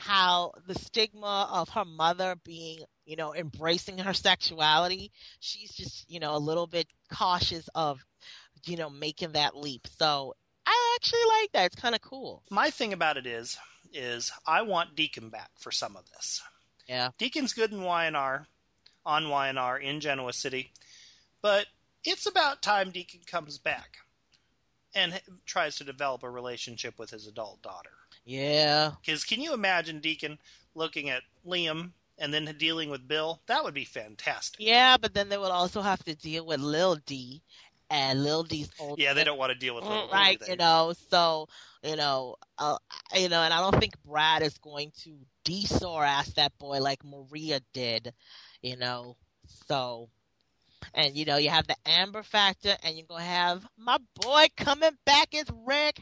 [0.00, 6.18] how the stigma of her mother being, you know, embracing her sexuality, she's just, you
[6.18, 8.04] know, a little bit cautious of,
[8.64, 9.86] you know, making that leap.
[9.98, 10.34] So
[10.66, 11.66] I actually like that.
[11.66, 12.42] It's kind of cool.
[12.50, 13.58] My thing about it is,
[13.92, 16.42] is I want Deacon back for some of this.
[16.88, 17.10] Yeah.
[17.18, 18.46] Deacon's good in YNR,
[19.04, 20.72] on YNR in Genoa City,
[21.42, 21.66] but
[22.04, 23.98] it's about time Deacon comes back
[24.94, 27.90] and tries to develop a relationship with his adult daughter.
[28.30, 28.92] Yeah.
[29.04, 30.38] Because can you imagine Deacon
[30.76, 33.40] looking at Liam and then dealing with Bill?
[33.46, 34.60] That would be fantastic.
[34.60, 37.42] Yeah, but then they would also have to deal with Lil D
[37.90, 39.00] and Lil D's old.
[39.00, 40.38] Yeah, they don't want to deal with Lil right.
[40.38, 41.48] D, You know, so
[41.82, 42.76] you know, uh,
[43.16, 47.04] you know, and I don't think Brad is going to de-sore ask that boy like
[47.04, 48.14] Maria did.
[48.62, 49.16] You know,
[49.66, 50.08] so.
[50.94, 54.96] And you know you have the Amber factor, and you're gonna have my boy coming
[55.04, 56.00] back as Rick.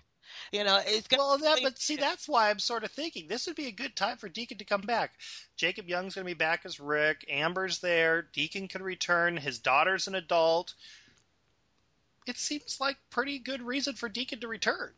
[0.53, 3.47] You know, it's gonna well, that, but see, that's why I'm sort of thinking this
[3.47, 5.13] would be a good time for Deacon to come back.
[5.57, 7.25] Jacob Young's going to be back as Rick.
[7.29, 8.23] Amber's there.
[8.33, 9.37] Deacon can return.
[9.37, 10.75] His daughter's an adult.
[12.27, 14.93] It seems like pretty good reason for Deacon to return.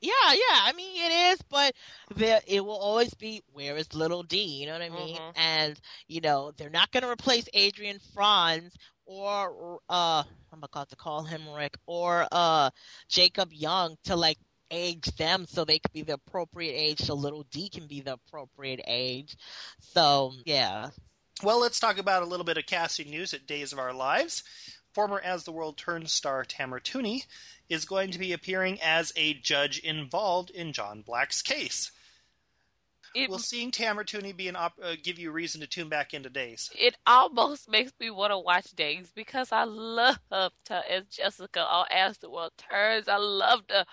[0.00, 0.60] Yeah, yeah.
[0.64, 1.74] I mean, it is, but
[2.14, 4.42] there it will always be where is little D.
[4.60, 5.16] You know what I mean?
[5.16, 5.32] Mhm.
[5.36, 10.22] And you know they're not going to replace Adrian Franz or uh
[10.52, 12.70] I'm about to call him Rick or uh
[13.08, 14.38] Jacob Young to like
[14.70, 18.14] age them so they could be the appropriate age so little D can be the
[18.14, 19.36] appropriate age.
[19.80, 20.90] So yeah.
[21.42, 24.42] Well, let's talk about a little bit of casting news at Days of Our Lives.
[24.94, 27.26] Former As the World Turns star Tamara Tunie
[27.68, 31.90] is going to be appearing as a judge involved in John Black's case.
[33.14, 36.12] It Will seeing Tamara Tunie be an op- uh, give you reason to tune back
[36.12, 36.70] into Days?
[36.78, 40.20] it almost makes me want to watch Days because I loved
[40.68, 43.08] her as Jessica on As the World Turns.
[43.08, 43.86] I loved her.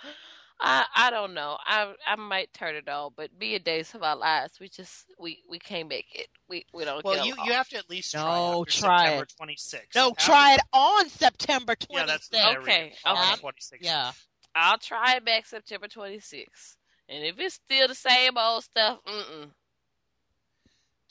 [0.63, 1.58] I I don't know.
[1.65, 5.06] I I might turn it on, but be a Days of Our Lives, we just
[5.19, 6.28] we we can't make it.
[6.49, 7.04] We we don't.
[7.04, 7.45] Well, get you, along.
[7.47, 9.34] you have to at least try No, after try September it.
[9.58, 9.95] 26th.
[9.95, 11.88] No, After- try it on September 26th.
[11.91, 12.63] Yeah, that's there we.
[12.63, 13.41] Okay, On okay.
[13.41, 13.78] 26th.
[13.82, 14.12] Yeah.
[14.56, 16.76] I'll try it back September 26th.
[17.10, 19.49] And if it's still the same old stuff, mm-mm.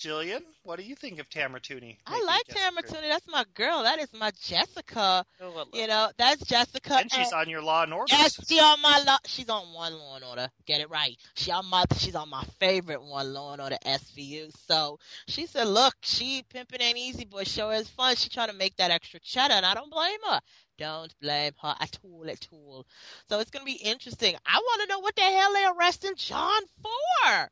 [0.02, 1.96] Jillian, what do you think of Tamara Tunie?
[2.06, 2.44] I like?
[2.48, 3.08] Tamara Tunie.
[3.08, 3.84] That's my girl.
[3.84, 5.24] That is my Jessica.
[5.40, 6.96] Oh, You know, that's Jessica.
[6.96, 8.12] And she's on your Law and Order.
[8.12, 10.48] Yes, she on my lo- she's on one Law and Order.
[10.66, 11.16] Get it right.
[11.34, 14.50] She on my she's on my favorite one Law and Order SVU.
[14.66, 18.16] So she said, "Look, she pimping ain't easy, but sure is fun.
[18.16, 20.40] She trying to make that extra cheddar, and I don't blame her.
[20.78, 22.86] Don't blame her at all, at all.
[23.28, 24.34] So it's gonna be interesting.
[24.44, 27.48] I want to know what the hell they arresting John for.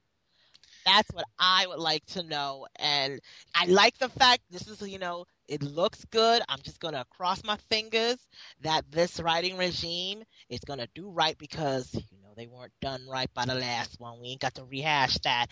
[0.84, 2.66] That's what I would like to know.
[2.76, 3.20] And
[3.54, 6.42] I like the fact this is, you know, it looks good.
[6.48, 8.16] I'm just going to cross my fingers
[8.62, 13.06] that this writing regime is going to do right because, you know, they weren't done
[13.10, 14.20] right by the last one.
[14.20, 15.46] We ain't got to rehash that.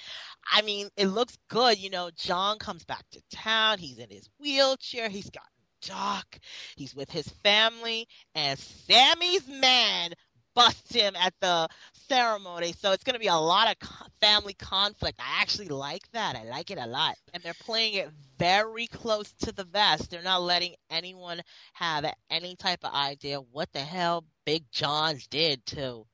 [0.53, 1.79] I mean, it looks good.
[1.79, 3.79] You know, John comes back to town.
[3.79, 5.09] He's in his wheelchair.
[5.09, 5.43] He's got
[5.83, 6.39] Doc.
[6.77, 8.07] He's with his family.
[8.35, 10.13] And Sami's man
[10.59, 11.69] busts him at the
[12.09, 12.75] ceremony.
[12.77, 13.89] So it's going to be a lot of
[14.21, 15.21] family conflict.
[15.21, 16.35] I actually like that.
[16.35, 17.15] I like it a lot.
[17.33, 20.11] And they're playing it very close to the vest.
[20.11, 21.43] They're not letting anyone
[21.75, 26.07] have any type of idea what the hell Big John did to,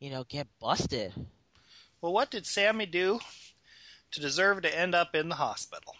[0.00, 1.14] you know, get busted.
[2.02, 3.20] Well, what did Sami do
[4.12, 5.94] to deserve to end up in the hospital?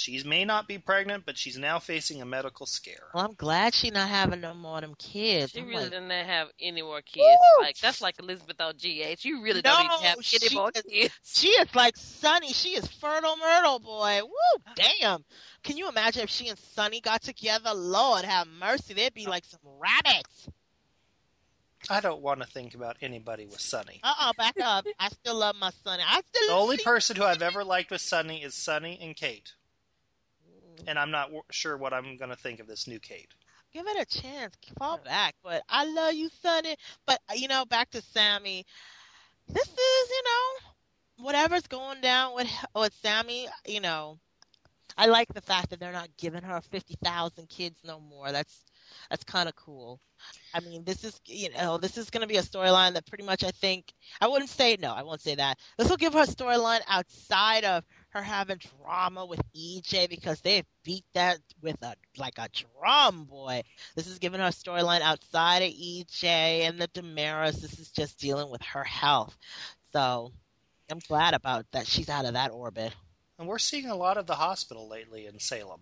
[0.00, 3.08] She may not be pregnant, but she's now facing a medical scare.
[3.14, 5.52] Well, I'm glad she's not having no more of them kids.
[5.52, 7.18] She I'm really like, doesn't have any more kids.
[7.58, 7.62] Woo!
[7.62, 9.24] Like that's like Elizabeth on GH.
[9.24, 11.14] You really don't have she any more kids.
[11.22, 12.52] She is like Sonny.
[12.52, 14.20] She is fertile myrtle, boy.
[14.22, 15.24] Woo, damn.
[15.62, 17.72] Can you imagine if she and Sonny got together?
[17.74, 18.94] Lord have mercy.
[18.94, 20.48] They'd be like some rabbits.
[21.88, 24.00] I don't want to think about anybody with Sonny.
[24.02, 24.84] Uh uh back up.
[24.98, 26.02] I still love my Sonny.
[26.06, 29.16] I still The only see- person who I've ever liked with Sonny is Sonny and
[29.16, 29.52] Kate.
[30.86, 33.32] And I'm not w- sure what I'm going to think of this new Kate.
[33.72, 34.56] Give it a chance.
[34.78, 35.34] Fall back.
[35.42, 36.76] But I love you, Sonny.
[37.06, 38.64] But, uh, you know, back to Sami.
[39.48, 44.18] This is, you know, whatever's going down with, with Sami, you know,
[44.96, 48.32] I like the fact that they're not giving her 50,000 kids no more.
[48.32, 48.64] That's
[49.08, 50.00] that's kind of cool.
[50.52, 53.24] I mean, this is you know this is going to be a storyline that pretty
[53.24, 55.58] much I think I wouldn't say no, I won't say that.
[55.78, 60.64] This will give her a storyline outside of her having drama with EJ because they
[60.84, 63.62] beat that with a like a drum, boy.
[63.94, 67.60] This is giving her a storyline outside of EJ and the DiMeras.
[67.60, 69.36] This is just dealing with her health.
[69.92, 70.32] So
[70.90, 71.86] I'm glad about that.
[71.86, 72.94] She's out of that orbit.
[73.38, 75.80] And we're seeing a lot of the hospital lately in Salem.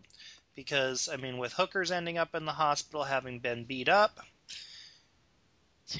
[0.55, 4.19] Because, I mean, with hookers ending up in the hospital having been beat up,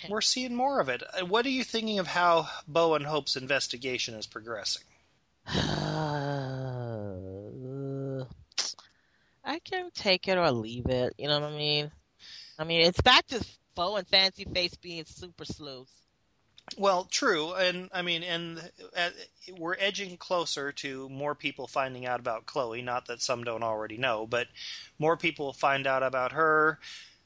[0.09, 1.03] we're seeing more of it.
[1.19, 4.83] Uh, What are you thinking of how Bo and Hope's investigation is progressing?
[9.45, 11.15] I can take it or leave it.
[11.17, 11.91] You know what I mean?
[12.59, 13.43] I mean, it's back to
[13.75, 15.93] Bo and Fancy Face being super sleuths.
[16.77, 18.59] Well, true, and I mean, and
[18.95, 19.09] uh,
[19.57, 22.83] we're edging closer to more people finding out about Chloe.
[22.83, 24.49] Not that some don't already know, but
[24.99, 26.79] more people find out about her.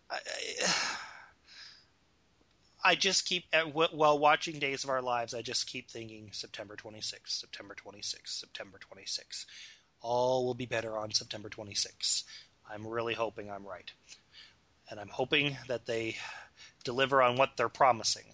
[0.08, 0.18] I,
[0.64, 0.74] I
[2.94, 5.34] just keep while watching Days of Our Lives.
[5.34, 9.46] I just keep thinking September 26th, September 26th, September 26th.
[10.00, 12.24] All will be better on September 26th.
[12.70, 13.90] I'm really hoping I'm right,
[14.90, 16.16] and I'm hoping that they
[16.84, 18.24] deliver on what they're promising.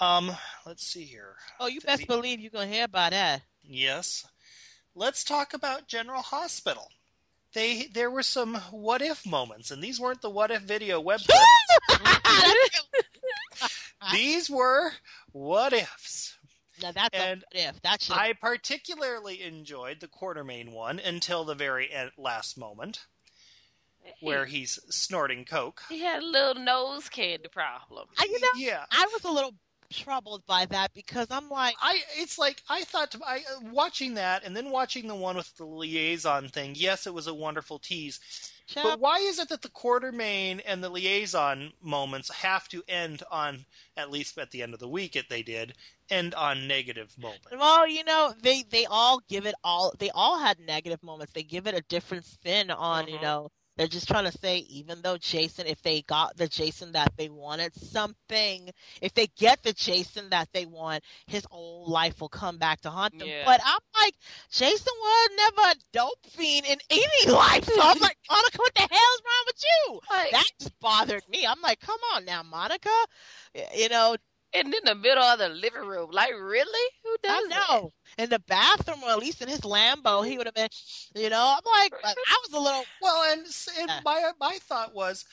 [0.00, 0.30] Um,
[0.64, 1.34] let's see here.
[1.58, 3.42] Oh, you best believe you're gonna hear about that.
[3.62, 4.26] Yes.
[4.94, 6.88] Let's talk about General Hospital.
[7.52, 11.20] They there were some what if moments, and these weren't the what if video web
[11.20, 12.10] clips.
[14.12, 14.92] these were
[15.32, 16.36] what ifs.
[16.82, 17.82] now that's And a what if.
[17.82, 23.06] That I particularly enjoyed the Quartermaine one until the very end, last moment,
[24.20, 25.82] where he's snorting coke.
[25.88, 28.08] he had a little nose candy problem.
[28.18, 29.54] I, you know, Yeah, I was a little
[29.90, 34.44] troubled by that because I'm like, I it's like I thought to, I watching that
[34.44, 36.74] and then watching the one with the liaison thing.
[36.76, 38.20] Yes, it was a wonderful tease.
[38.82, 43.66] But why is it that the Quartermaine and the liaison moments have to end on
[43.96, 45.74] at least at the end of the week it they did
[46.10, 47.48] end on negative moments?
[47.50, 49.92] well, you know, they they all give it all.
[49.98, 51.32] They all had negative moments.
[51.32, 53.22] They give it a different spin on, you Mhm.
[53.22, 53.50] know.
[53.78, 57.28] They're just trying to say, even though Jason, if they got the Jason that they
[57.28, 62.58] wanted, something, if they get the Jason that they want, his old life will come
[62.58, 63.28] back to haunt them.
[63.28, 63.44] Yeah.
[63.46, 64.14] But I'm like,
[64.50, 67.64] Jason was never a dope fiend in any life.
[67.64, 70.00] So I'm like, Monica, what the hell's wrong with you?
[70.10, 71.46] Like, That just bothered me.
[71.46, 72.90] I'm like, come on now, Monica.
[73.76, 74.16] You know,
[74.54, 76.90] and in the middle of the living room, like really?
[77.22, 77.66] Who I does that?
[77.70, 77.92] know.
[78.18, 80.68] In the bathroom, or at least in his Lambo, he would have been,
[81.14, 82.14] you know, I'm like, I
[82.46, 83.46] was a little, Well, and,
[83.78, 84.00] and Uh.
[84.04, 85.24] my my thought was,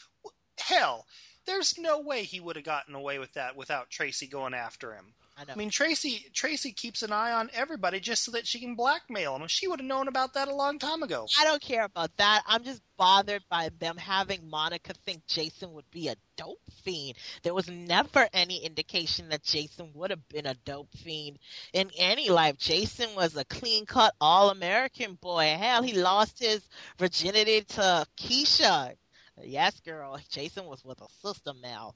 [0.60, 1.06] hell,
[1.46, 5.14] there's no way he would have gotten away with that without Tracy going after him.
[5.38, 5.54] I know.
[5.54, 9.38] I mean, Tracy Tracy keeps an eye on everybody just so that she can blackmail
[9.38, 9.48] them.
[9.50, 11.28] She would have known about that a long time ago.
[11.40, 12.44] I don't care about that.
[12.48, 17.18] I'm just bothered by them having Monica think Jason would be a dope fiend.
[17.44, 21.40] There was never any indication that Jason would have been a dope fiend
[21.74, 22.58] in any life.
[22.58, 25.56] Jason was a clean cut all American boy.
[25.60, 26.62] Hell, he lost his
[26.98, 28.96] virginity to Keesha.
[29.44, 30.18] Yes, girl.
[30.30, 31.94] Jason was with a sister now.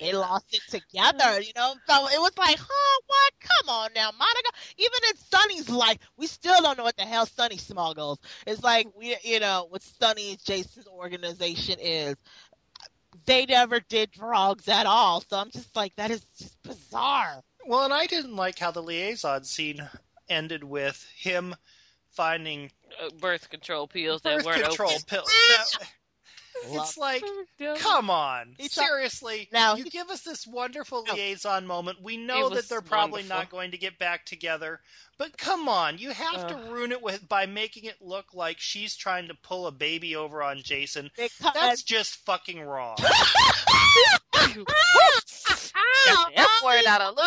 [0.00, 1.74] They lost it together, you know.
[1.86, 3.32] So it was like, huh, what?
[3.40, 4.50] Come on now, Monica.
[4.76, 8.18] Even in Sonny's life, we still don't know what the hell Sonny smuggles.
[8.46, 12.16] It's like we, you know, what Sonny and Jason's organization is.
[13.26, 15.22] They never did drugs at all.
[15.22, 17.42] So I'm just like, that is just bizarre.
[17.66, 19.86] Well, and I didn't like how the liaison scene
[20.28, 21.54] ended with him
[22.10, 22.70] finding
[23.02, 25.02] Uh, birth control pills that weren't control open.
[25.06, 25.30] pills.
[25.50, 25.92] Now, Love-
[26.66, 27.22] it's like,
[27.78, 29.48] come on, He tried- seriously.
[29.52, 31.14] Now, you give us this wonderful No.
[31.14, 32.02] liaison moment.
[32.02, 33.36] We know that they're probably wonderful.
[33.38, 34.80] not going to get back together,
[35.18, 38.96] but come on, you have to ruin it with by making it look like she's
[38.96, 41.10] trying to pull a baby over on Jason.
[41.16, 42.96] Because That's just fucking wrong.
[42.98, 43.06] Got
[46.32, 47.26] the F word out of Luke.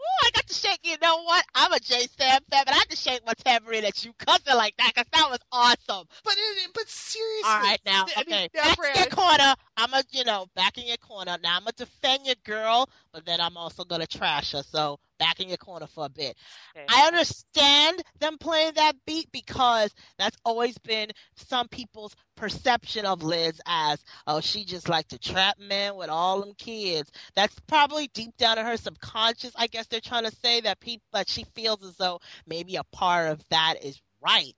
[0.00, 0.80] Ooh, I got to shake.
[0.84, 1.44] You know what?
[1.54, 4.56] I'm a J Sam fan, but I had to shake my tambourine at you cussing
[4.56, 6.06] like that because that was awesome.
[6.24, 9.54] But it, but seriously, All right, now, I mean, okay, now, Brad- corner.
[9.78, 11.36] I'm a, you know, back in your corner.
[11.40, 14.64] Now I'm gonna defend your girl, but then I'm also gonna trash her.
[14.64, 16.36] So back in your corner for a bit.
[16.76, 16.84] Okay.
[16.88, 23.60] I understand them playing that beat because that's always been some people's perception of Liz
[23.66, 27.10] as, oh, she just like to trap men with all them kids.
[27.36, 29.52] That's probably deep down in her subconscious.
[29.56, 32.84] I guess they're trying to say that people that she feels as though maybe a
[32.84, 34.56] part of that is right.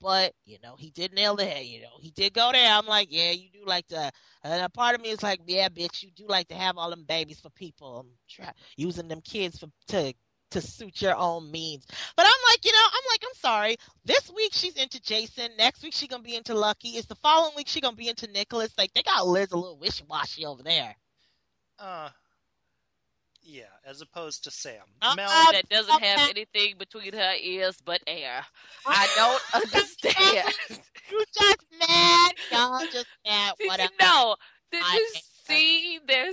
[0.00, 1.64] But you know, he did nail the head.
[1.64, 2.72] You know, he did go there.
[2.72, 4.10] I'm like, yeah, you do like to.
[4.42, 6.90] And a part of me is like, yeah, bitch, you do like to have all
[6.90, 10.12] them babies for people, um, tra- using them kids for to
[10.52, 11.86] to suit your own means.
[12.16, 13.76] But I'm like, you know, I'm like, I'm sorry.
[14.04, 15.50] This week she's into Jason.
[15.58, 16.90] Next week she gonna be into Lucky.
[16.90, 18.72] Is the following week she gonna be into Nicholas?
[18.78, 20.94] Like they got Liz a little wishy washy over there.
[21.78, 22.08] Uh,
[23.46, 24.82] yeah, as opposed to Sam.
[25.02, 25.14] Uh-uh.
[25.14, 26.28] Mel, that doesn't have uh-uh.
[26.30, 28.44] anything between her ears but air.
[28.86, 30.54] I don't understand.
[31.10, 32.32] You just mad?
[32.50, 33.54] Y'all just mad?
[33.58, 33.92] Did Whatever.
[34.00, 34.36] you know?
[34.72, 35.20] Did I you am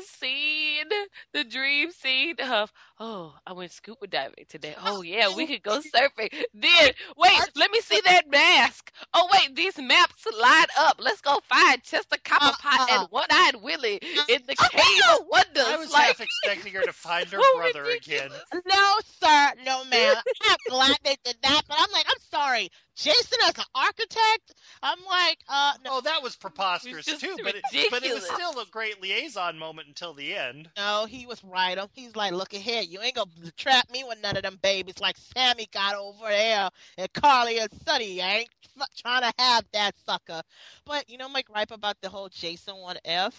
[0.01, 0.89] scene,
[1.33, 4.75] the dream scene of, oh, I went scuba diving today.
[4.83, 6.31] Oh yeah, we could go surfing.
[6.53, 8.91] Then wait, let me see that mask.
[9.15, 10.99] Oh wait, these maps line up.
[10.99, 12.87] Let's go find Chester Copperpot Uh-uh.
[12.89, 13.07] and uh.
[13.11, 14.31] One Eyed Willie mm-hmm.
[14.31, 15.65] in the oh, Cave of Wonders.
[15.67, 18.29] I was like, half expecting her to find her brother again.
[18.65, 19.51] No, sir.
[19.65, 20.15] No, ma'am.
[20.43, 22.69] I'm glad they did that, but I'm like, I'm sorry.
[22.95, 24.53] Jason as an architect?
[24.83, 28.23] I'm like, uh, no, Oh, that was preposterous just too, but it, but it was
[28.23, 30.69] still a great liaison moment until the end.
[30.77, 31.77] no, he was right.
[31.77, 32.81] Um, He's like, look at here.
[32.81, 36.69] You ain't gonna trap me with none of them babies like Sammy got over there
[36.97, 38.21] and Carly and Sonny.
[38.21, 38.49] I ain't
[38.97, 40.41] trying to have that sucker.
[40.85, 43.33] But you know my gripe about the whole Jason 1F?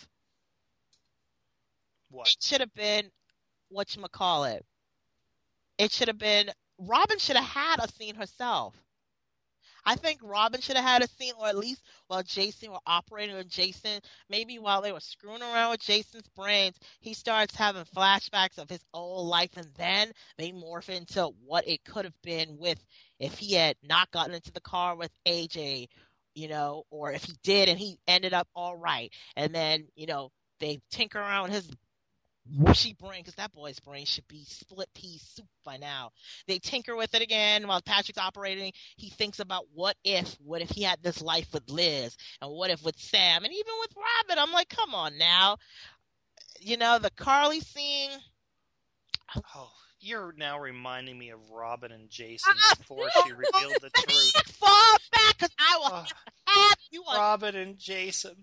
[2.11, 2.29] What?
[2.29, 3.11] It should have been
[3.69, 4.65] what you call it.
[5.79, 8.75] It should have been Robin should have had a scene herself.
[9.87, 13.37] I think Robin should have had a scene, or at least while Jason were operating
[13.37, 18.59] with Jason, maybe while they were screwing around with Jason's brains, he starts having flashbacks
[18.59, 22.85] of his old life, and then they morph into what it could have been with
[23.21, 25.89] if he had not gotten into the car with AJ,
[26.35, 30.07] you know, or if he did and he ended up all right, and then you
[30.07, 30.31] know
[30.61, 31.69] they tinker around his
[32.53, 36.11] whooshy brain because that boy's brain should be split pea soup by now.
[36.47, 38.73] They tinker with it again while Patrick's operating.
[38.97, 42.71] He thinks about what if, what if he had this life with Liz, and what
[42.71, 44.43] if with Sam, and even with Robin.
[44.43, 45.57] I'm like, come on now.
[46.61, 48.11] You know the Carly scene.
[49.55, 49.71] Oh,
[50.01, 54.33] you're now reminding me of Robin and Jason Ah, before she revealed the truth.
[54.53, 56.07] Fall back because I will Oh,
[56.47, 58.37] have you on Robin and Jason.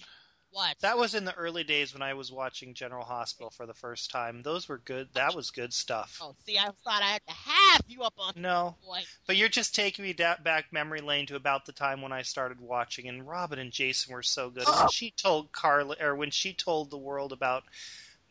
[0.52, 0.76] What?
[0.82, 4.12] That was in the early days when I was watching General Hospital for the first
[4.12, 4.42] time.
[4.44, 5.10] Those were good.
[5.14, 6.20] That was good stuff.
[6.22, 9.00] Oh, see, I thought I had to have you up on No, boy.
[9.28, 12.22] but you're just taking me da- back memory lane to about the time when I
[12.22, 14.68] started watching, and Robin and Jason were so good.
[14.68, 17.64] And when she told Carla, or when she told the world about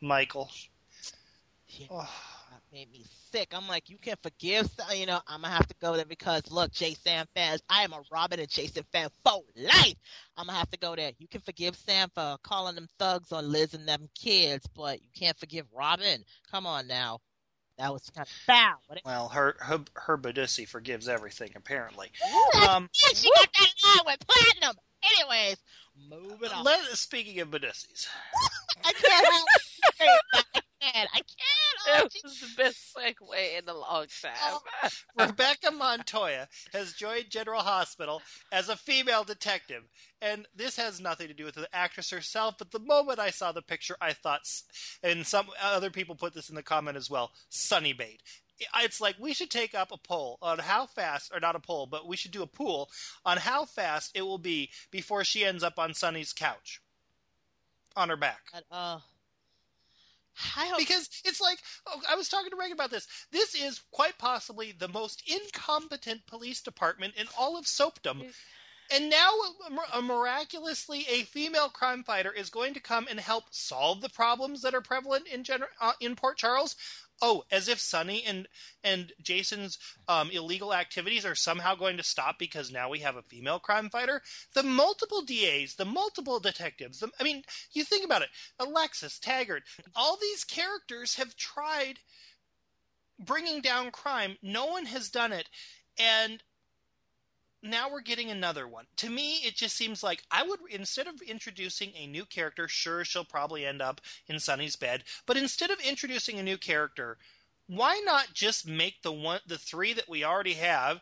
[0.00, 0.50] Michael,
[1.68, 1.86] Yeah.
[1.90, 2.14] oh,
[2.72, 3.52] made me sick.
[3.54, 6.72] I'm like, you can forgive, you know, I'm gonna have to go there because look,
[6.72, 9.94] JaSam fans, I am a Robin and Jason fan for life.
[10.36, 11.12] I'm gonna have to go there.
[11.18, 15.08] You can forgive Sam for calling them thugs on Liz and them kids, but you
[15.14, 16.24] can't forgive Robin.
[16.50, 17.18] Come on now,
[17.78, 18.80] that was kind of foul.
[18.88, 22.10] But it, well, her her, her Badussi forgives everything apparently.
[22.32, 24.76] Ooh, Um, yeah, she got that line with platinum.
[25.02, 25.56] Anyways,
[26.08, 26.64] moving on.
[26.64, 28.06] let, speaking of Badussis,
[28.84, 29.26] I can't
[29.98, 31.08] help can't.
[31.12, 31.28] I can't.
[31.88, 32.20] Oh, That gee.
[32.24, 34.32] was the best segue in a long time.
[34.42, 34.60] Oh.
[35.26, 38.22] Rebecca Montoya has joined General Hospital
[38.52, 39.82] as a female detective.
[40.22, 43.52] And this has nothing to do with the actress herself, but the moment I saw
[43.52, 44.42] the picture, I thought,
[45.02, 48.20] and some other people put this in the comment as well, Sonny Bait.
[48.82, 51.86] It's like we should take up a poll on how fast, or not a poll,
[51.86, 52.90] but we should do a pool
[53.24, 56.82] on how fast it will be before she ends up on Sonny's couch
[57.96, 58.40] on her back.
[58.52, 59.02] But, uh, I hope
[60.78, 63.06] Because it's like oh, I was talking to Reagan about this.
[63.32, 68.22] This is quite possibly the most incompetent police department in all of soapdom.
[68.92, 69.30] And now,
[69.92, 74.62] uh, miraculously, a female crime fighter is going to come and help solve the problems
[74.62, 76.74] that are prevalent in gener- uh, in Port Charles.
[77.22, 78.48] Oh, as if Sonny and
[78.82, 83.22] and Jason's um, illegal activities are somehow going to stop because now we have a
[83.22, 84.22] female crime fighter.
[84.54, 87.00] The multiple DAs, the multiple detectives.
[87.00, 88.30] The, I mean, you think about it.
[88.58, 89.64] Alexis, Taggart,
[89.94, 92.00] all these characters have tried
[93.18, 94.36] bringing down crime.
[94.42, 95.48] No one has done it,
[95.98, 96.42] and
[97.62, 98.86] now we're getting another one.
[98.96, 103.04] To me, it just seems like I would instead of introducing a new character, sure
[103.04, 107.18] she'll probably end up in Sonny's bed, but instead of introducing a new character,
[107.66, 111.00] why not just make the one the three that we already have,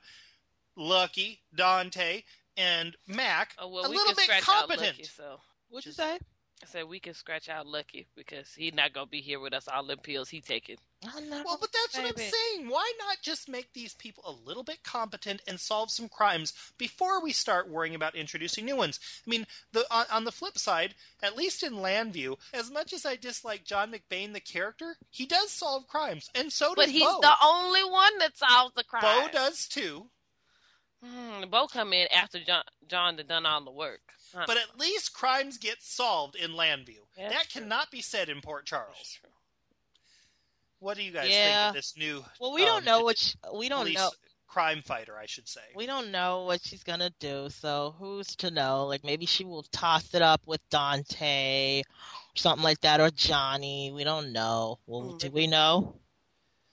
[0.77, 2.23] Lucky, Dante,
[2.57, 4.99] and Mac, Oh, well, a little bit competent?
[4.99, 6.19] Lucky, so what'd you say?
[6.63, 9.69] I said we can scratch out Lucky because he's not gonna be here with us.
[9.69, 10.77] All them pills he taking.
[11.07, 11.43] I know.
[11.45, 12.31] Well, but that's what I'm baby.
[12.31, 12.69] saying.
[12.69, 17.23] Why not just make these people a little bit competent and solve some crimes before
[17.23, 18.99] we start worrying about introducing new ones?
[19.25, 23.07] I mean, the on, on the flip side, at least in Llanview, as much as
[23.07, 27.05] I dislike John McBain the character, he does solve crimes, and so does But he's
[27.05, 27.21] Bo.
[27.21, 29.03] the only one that solves the crime.
[29.03, 30.07] Bo does too.
[31.05, 34.01] Hmm, Bo come in after John John had done all the work.
[34.35, 34.45] Huh.
[34.47, 36.97] But at least crimes get solved in Llanview.
[37.17, 37.63] Yeah, that that's true.
[37.63, 39.19] cannot be said in Port Charles.
[40.81, 42.25] What do you guys think of this new?
[42.41, 44.11] Well, we um, don't know what sh- we don't police know.
[44.47, 45.61] crime fighter, I should say.
[45.75, 47.49] We don't know what she's gonna do.
[47.51, 48.87] So who's to know?
[48.87, 51.85] Like maybe she will toss it up with Dante, or
[52.37, 53.93] something like that, or Johnny.
[53.93, 54.79] We don't know.
[54.87, 55.95] Well, Mm, do we know?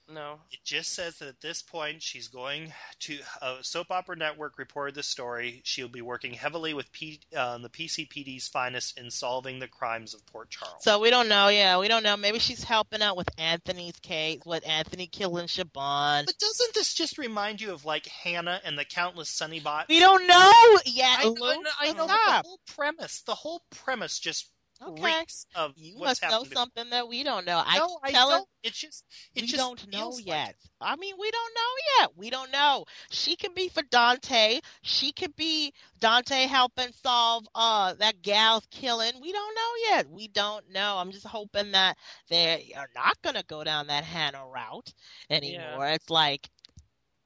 [0.08, 0.40] No.
[0.52, 4.96] It just says that at this point she's going to uh, Soap Opera Network reported
[4.96, 5.62] the story.
[5.64, 10.26] She'll be working heavily with P, uh, the PCPD's finest in solving the crimes of
[10.28, 10.84] Port Charles.
[10.84, 11.48] So we don't know.
[11.48, 12.18] Yeah, we don't know.
[12.18, 16.26] Maybe she's helping out with Anthony's case, with Anthony killing Siobhan.
[16.26, 19.88] but doesn't this just remind you of like Hannah and the Countless Sunnybots?
[19.90, 21.20] We don't know yet.
[21.20, 21.66] I know, Luke.
[21.80, 23.22] I know but the whole premise.
[23.22, 24.50] The whole premise just
[24.82, 25.04] Okay.
[25.20, 27.62] reeks of You what's must know to- something that we don't know.
[27.66, 28.50] I no, I telling don't.
[28.64, 29.06] It's just
[29.36, 30.50] it we just don't know like yet.
[30.50, 30.56] it.
[30.82, 32.12] I mean, we don't know yet.
[32.18, 32.86] We don't know.
[33.10, 34.60] She could be for Dante.
[34.82, 39.14] She could be Dante helping solve uh that gal's killing.
[39.22, 40.10] We don't know yet.
[40.10, 40.98] We don't know.
[40.98, 41.98] I'm just hoping that
[42.30, 44.94] they are not gonna go down that Hannah route
[45.30, 45.88] anymore.
[45.88, 46.50] It's like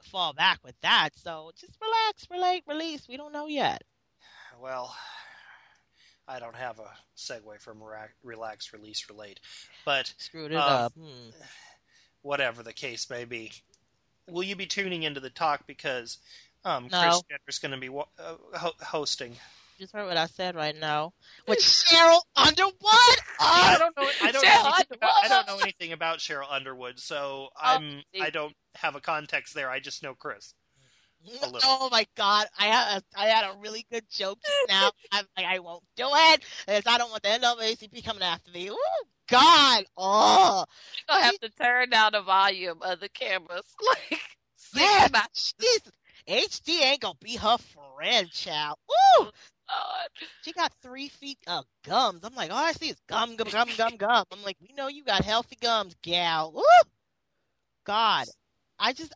[0.04, 1.10] fall back with that.
[1.16, 3.08] So just relax, relate, release.
[3.08, 3.82] We don't know yet.
[4.60, 4.94] Well,
[6.30, 9.40] I don't have a segue from ra- relax, release, relate,
[9.84, 10.92] but Screwed it Um, up.
[10.94, 11.30] Hmm.
[12.22, 13.52] whatever the case may be,
[14.28, 16.18] will you be tuning into the talk because
[16.64, 17.00] um, No.
[17.00, 19.36] Kris Jenner's going to be uh, ho- hosting?
[19.78, 21.14] Just heard what I said right now.
[21.48, 22.74] With Sheryl Underwood.
[23.40, 24.10] I Oh, don't know.
[24.22, 28.02] I don't Sheryl know anything about, I don't know anything about Sheryl Underwood, so I'm
[28.14, 28.20] see.
[28.20, 29.70] I don't have a context there.
[29.70, 30.54] I just know Kris.
[31.62, 34.90] Oh my god, I had a, I had a really good joke just now.
[35.12, 36.42] I'm like, I won't do it.
[36.68, 38.68] It's, I don't want the NAACP coming after me.
[38.68, 38.76] Ooh,
[39.28, 40.64] God, oh,
[41.08, 43.66] You're gonna have to turn down the volume of the cameras.
[43.86, 44.20] Like,
[44.76, 45.80] yeah, about she's
[46.28, 48.76] HD ain't gonna be her friend, child.
[48.88, 49.30] Ooh, oh,
[49.68, 50.08] God.
[50.42, 52.20] she got three feet of gums.
[52.22, 54.24] I'm like, all I see is gum, gum, gum, gum, gum.
[54.30, 56.54] I'm like, we know you got healthy gums, gal.
[56.56, 56.88] Ooh,
[57.84, 58.26] God,
[58.78, 59.12] I just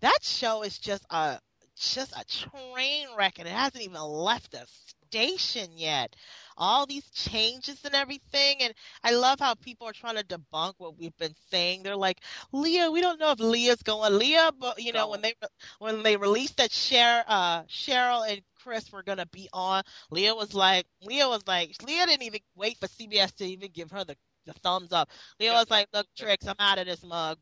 [0.00, 1.38] that show is just a
[1.76, 4.64] just a train wreck, and it hasn't even left the
[5.08, 6.16] station yet.
[6.56, 8.74] All these changes and everything, and
[9.04, 11.82] I love how people are trying to debunk what we've been saying.
[11.84, 12.18] They're like,
[12.52, 14.18] Leah, we don't know if Leah's going.
[14.18, 15.10] Leah, but you know No.
[15.10, 15.34] when they
[15.78, 20.54] when they released that Cher, uh, Sheryl and Kris were gonna be on, Leah was
[20.54, 24.16] like, Leah was like, Leah didn't even wait for CBS to even give her the,
[24.46, 25.10] the thumbs up.
[25.40, 27.38] Leah was like, look, Trix, I'm out of this mug.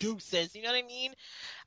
[0.00, 0.54] Deuces.
[0.54, 1.12] You know what I mean?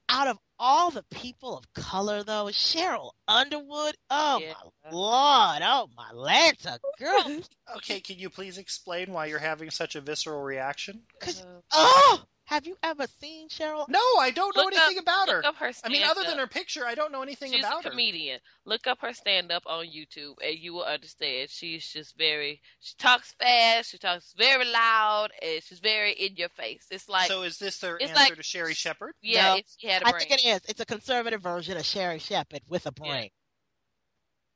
[0.10, 3.96] Out of all the people of color, though, Sheryl Underwood.
[4.10, 4.54] Oh Yeah.
[4.86, 5.62] my lord!
[5.64, 7.42] Oh my Lanta, girl.
[7.78, 11.02] Okay, can you please explain why you're having such a visceral reaction?
[11.20, 13.88] 'Cause- Uh, Oh, have you ever seen Sheryl?
[13.88, 15.38] No, I don't know Look anything about her.
[15.38, 17.82] look up her I mean, other than her picture, I don't know anything She's about
[17.82, 17.90] a her.
[17.92, 18.40] comedian.
[18.66, 21.50] Look up her stand up on YouTube and you will understand.
[21.50, 26.50] She's just very she talks fast, she talks very loud, and she's very in your
[26.50, 26.86] face.
[26.92, 29.14] It's like so is this their it's answer like- to Sherri Shepherd?
[29.22, 30.24] yeah, No, she had a I brain.
[30.24, 30.62] I think it is.
[30.68, 33.10] It's a conservative version of Sherri Shepherd with a Yeah.
[33.10, 33.30] brain.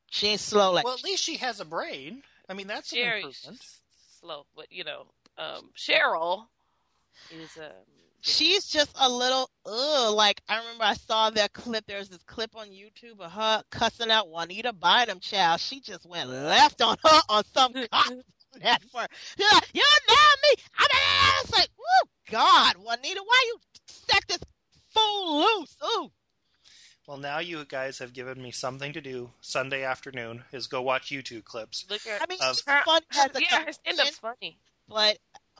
[0.09, 2.23] She ain't slow like Well, at least she has a brain.
[2.49, 3.61] I mean, that's an Sherri's improvement.
[4.21, 5.07] slow, but you know,
[5.37, 6.47] um, Sheryl
[7.31, 7.71] is um
[8.21, 10.13] she's just a little ugh.
[10.15, 11.85] Like I remember I saw that clip.
[11.87, 15.59] There's this clip on YouTube of her cussing out Juanita Bynum child.
[15.59, 18.13] She just went left on her on some cop
[18.63, 19.09] network.
[19.37, 20.63] She's like, you know me.
[20.77, 23.57] I mean, it's like, oh God, Juanita, why you
[23.87, 24.39] set this
[24.89, 25.77] fool loose?
[25.85, 26.11] Ooh.
[27.07, 31.09] Well, now you guys have given me something to do Sunday afternoon is go watch
[31.09, 31.85] YouTube clips.
[31.89, 34.57] look at I mean, Of- she's fun as a yeah, her stand up's funny.
[34.89, 35.17] but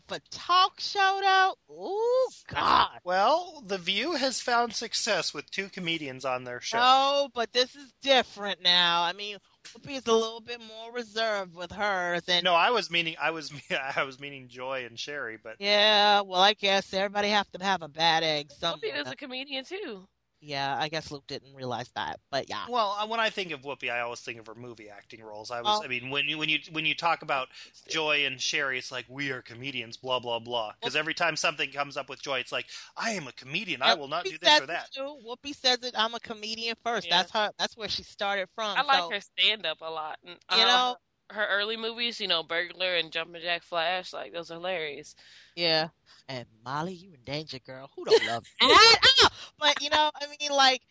[0.08, 2.99] but talk show though, ooh God.
[3.03, 6.78] Well, The View has found success with two comedians on their show.
[6.78, 9.03] No, but this is different now.
[9.03, 12.89] I mean, Whoopi is a little bit more reserved with hers, and No, I was
[12.89, 13.51] meaning I was
[13.95, 17.82] I was meaning Joy and Sherri, but yeah, well, I guess everybody have to have
[17.82, 20.08] a bad egg Whoopi is a comedian too.
[20.40, 22.66] Yeah, I guess Luke didn't realize that, but yeah.
[22.70, 25.50] well, uh, when I think of Whoopi, I always think of her movie acting roles.
[25.50, 27.48] I was, Well- I mean, when you when you when you talk about
[27.90, 30.74] Joy and Sherri, it's like we are comedians, blah blah blah.
[30.80, 33.82] Because every time something comes up with Joy, it's like I am a comedian.
[33.82, 34.92] I will not Whoopi do this says or that.
[34.92, 35.18] too.
[35.28, 35.96] Whoopi says it.
[35.98, 37.08] I'm a comedian first.
[37.08, 37.18] Yeah.
[37.18, 37.52] That's her.
[37.58, 38.78] That's where she started from.
[38.78, 40.20] I like so, her stand up a lot.
[40.24, 40.96] And, You uh, know-
[41.30, 45.16] her early movies, you know, Burglar and Jumpin' Jack Flash, like those are hilarious.
[45.56, 45.90] Yeah.
[46.30, 47.90] And Molly, you in danger, girl.
[47.96, 49.00] Who don't love that?
[49.24, 49.30] Ah!
[49.60, 50.82] But you know, I mean, like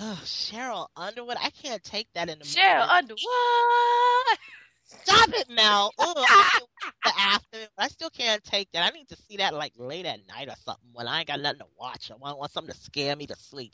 [0.00, 1.36] oh, Sheryl Underwood.
[1.40, 2.92] I can't take that in the Sheryl movie.
[2.92, 4.38] Underwood.
[4.84, 5.92] Stop it, Mel.
[5.98, 6.68] Ugh, I can't-
[7.04, 7.68] the afternoon.
[7.78, 8.82] I still can't take that.
[8.92, 11.40] I need to see that like late at night or something when I ain't got
[11.40, 12.10] nothing to watch.
[12.10, 13.72] I want, want something to scare me to sleep.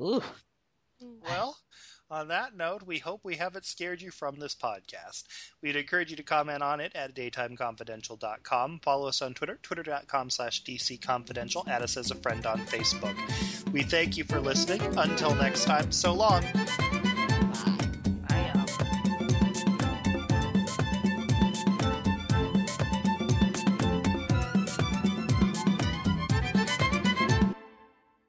[0.00, 0.22] Ooh.
[1.22, 1.56] Well,
[2.10, 5.24] on that note, we hope we haven't scared you from this podcast.
[5.62, 8.80] We'd encourage you to comment on it at daytimeconfidential.com.
[8.82, 11.66] Follow us on Twitter, twitter.com slash dcconfidential.
[11.68, 13.16] Add us as a friend on Facebook.
[13.72, 14.80] We thank you for listening.
[14.96, 16.44] Until next time, so long.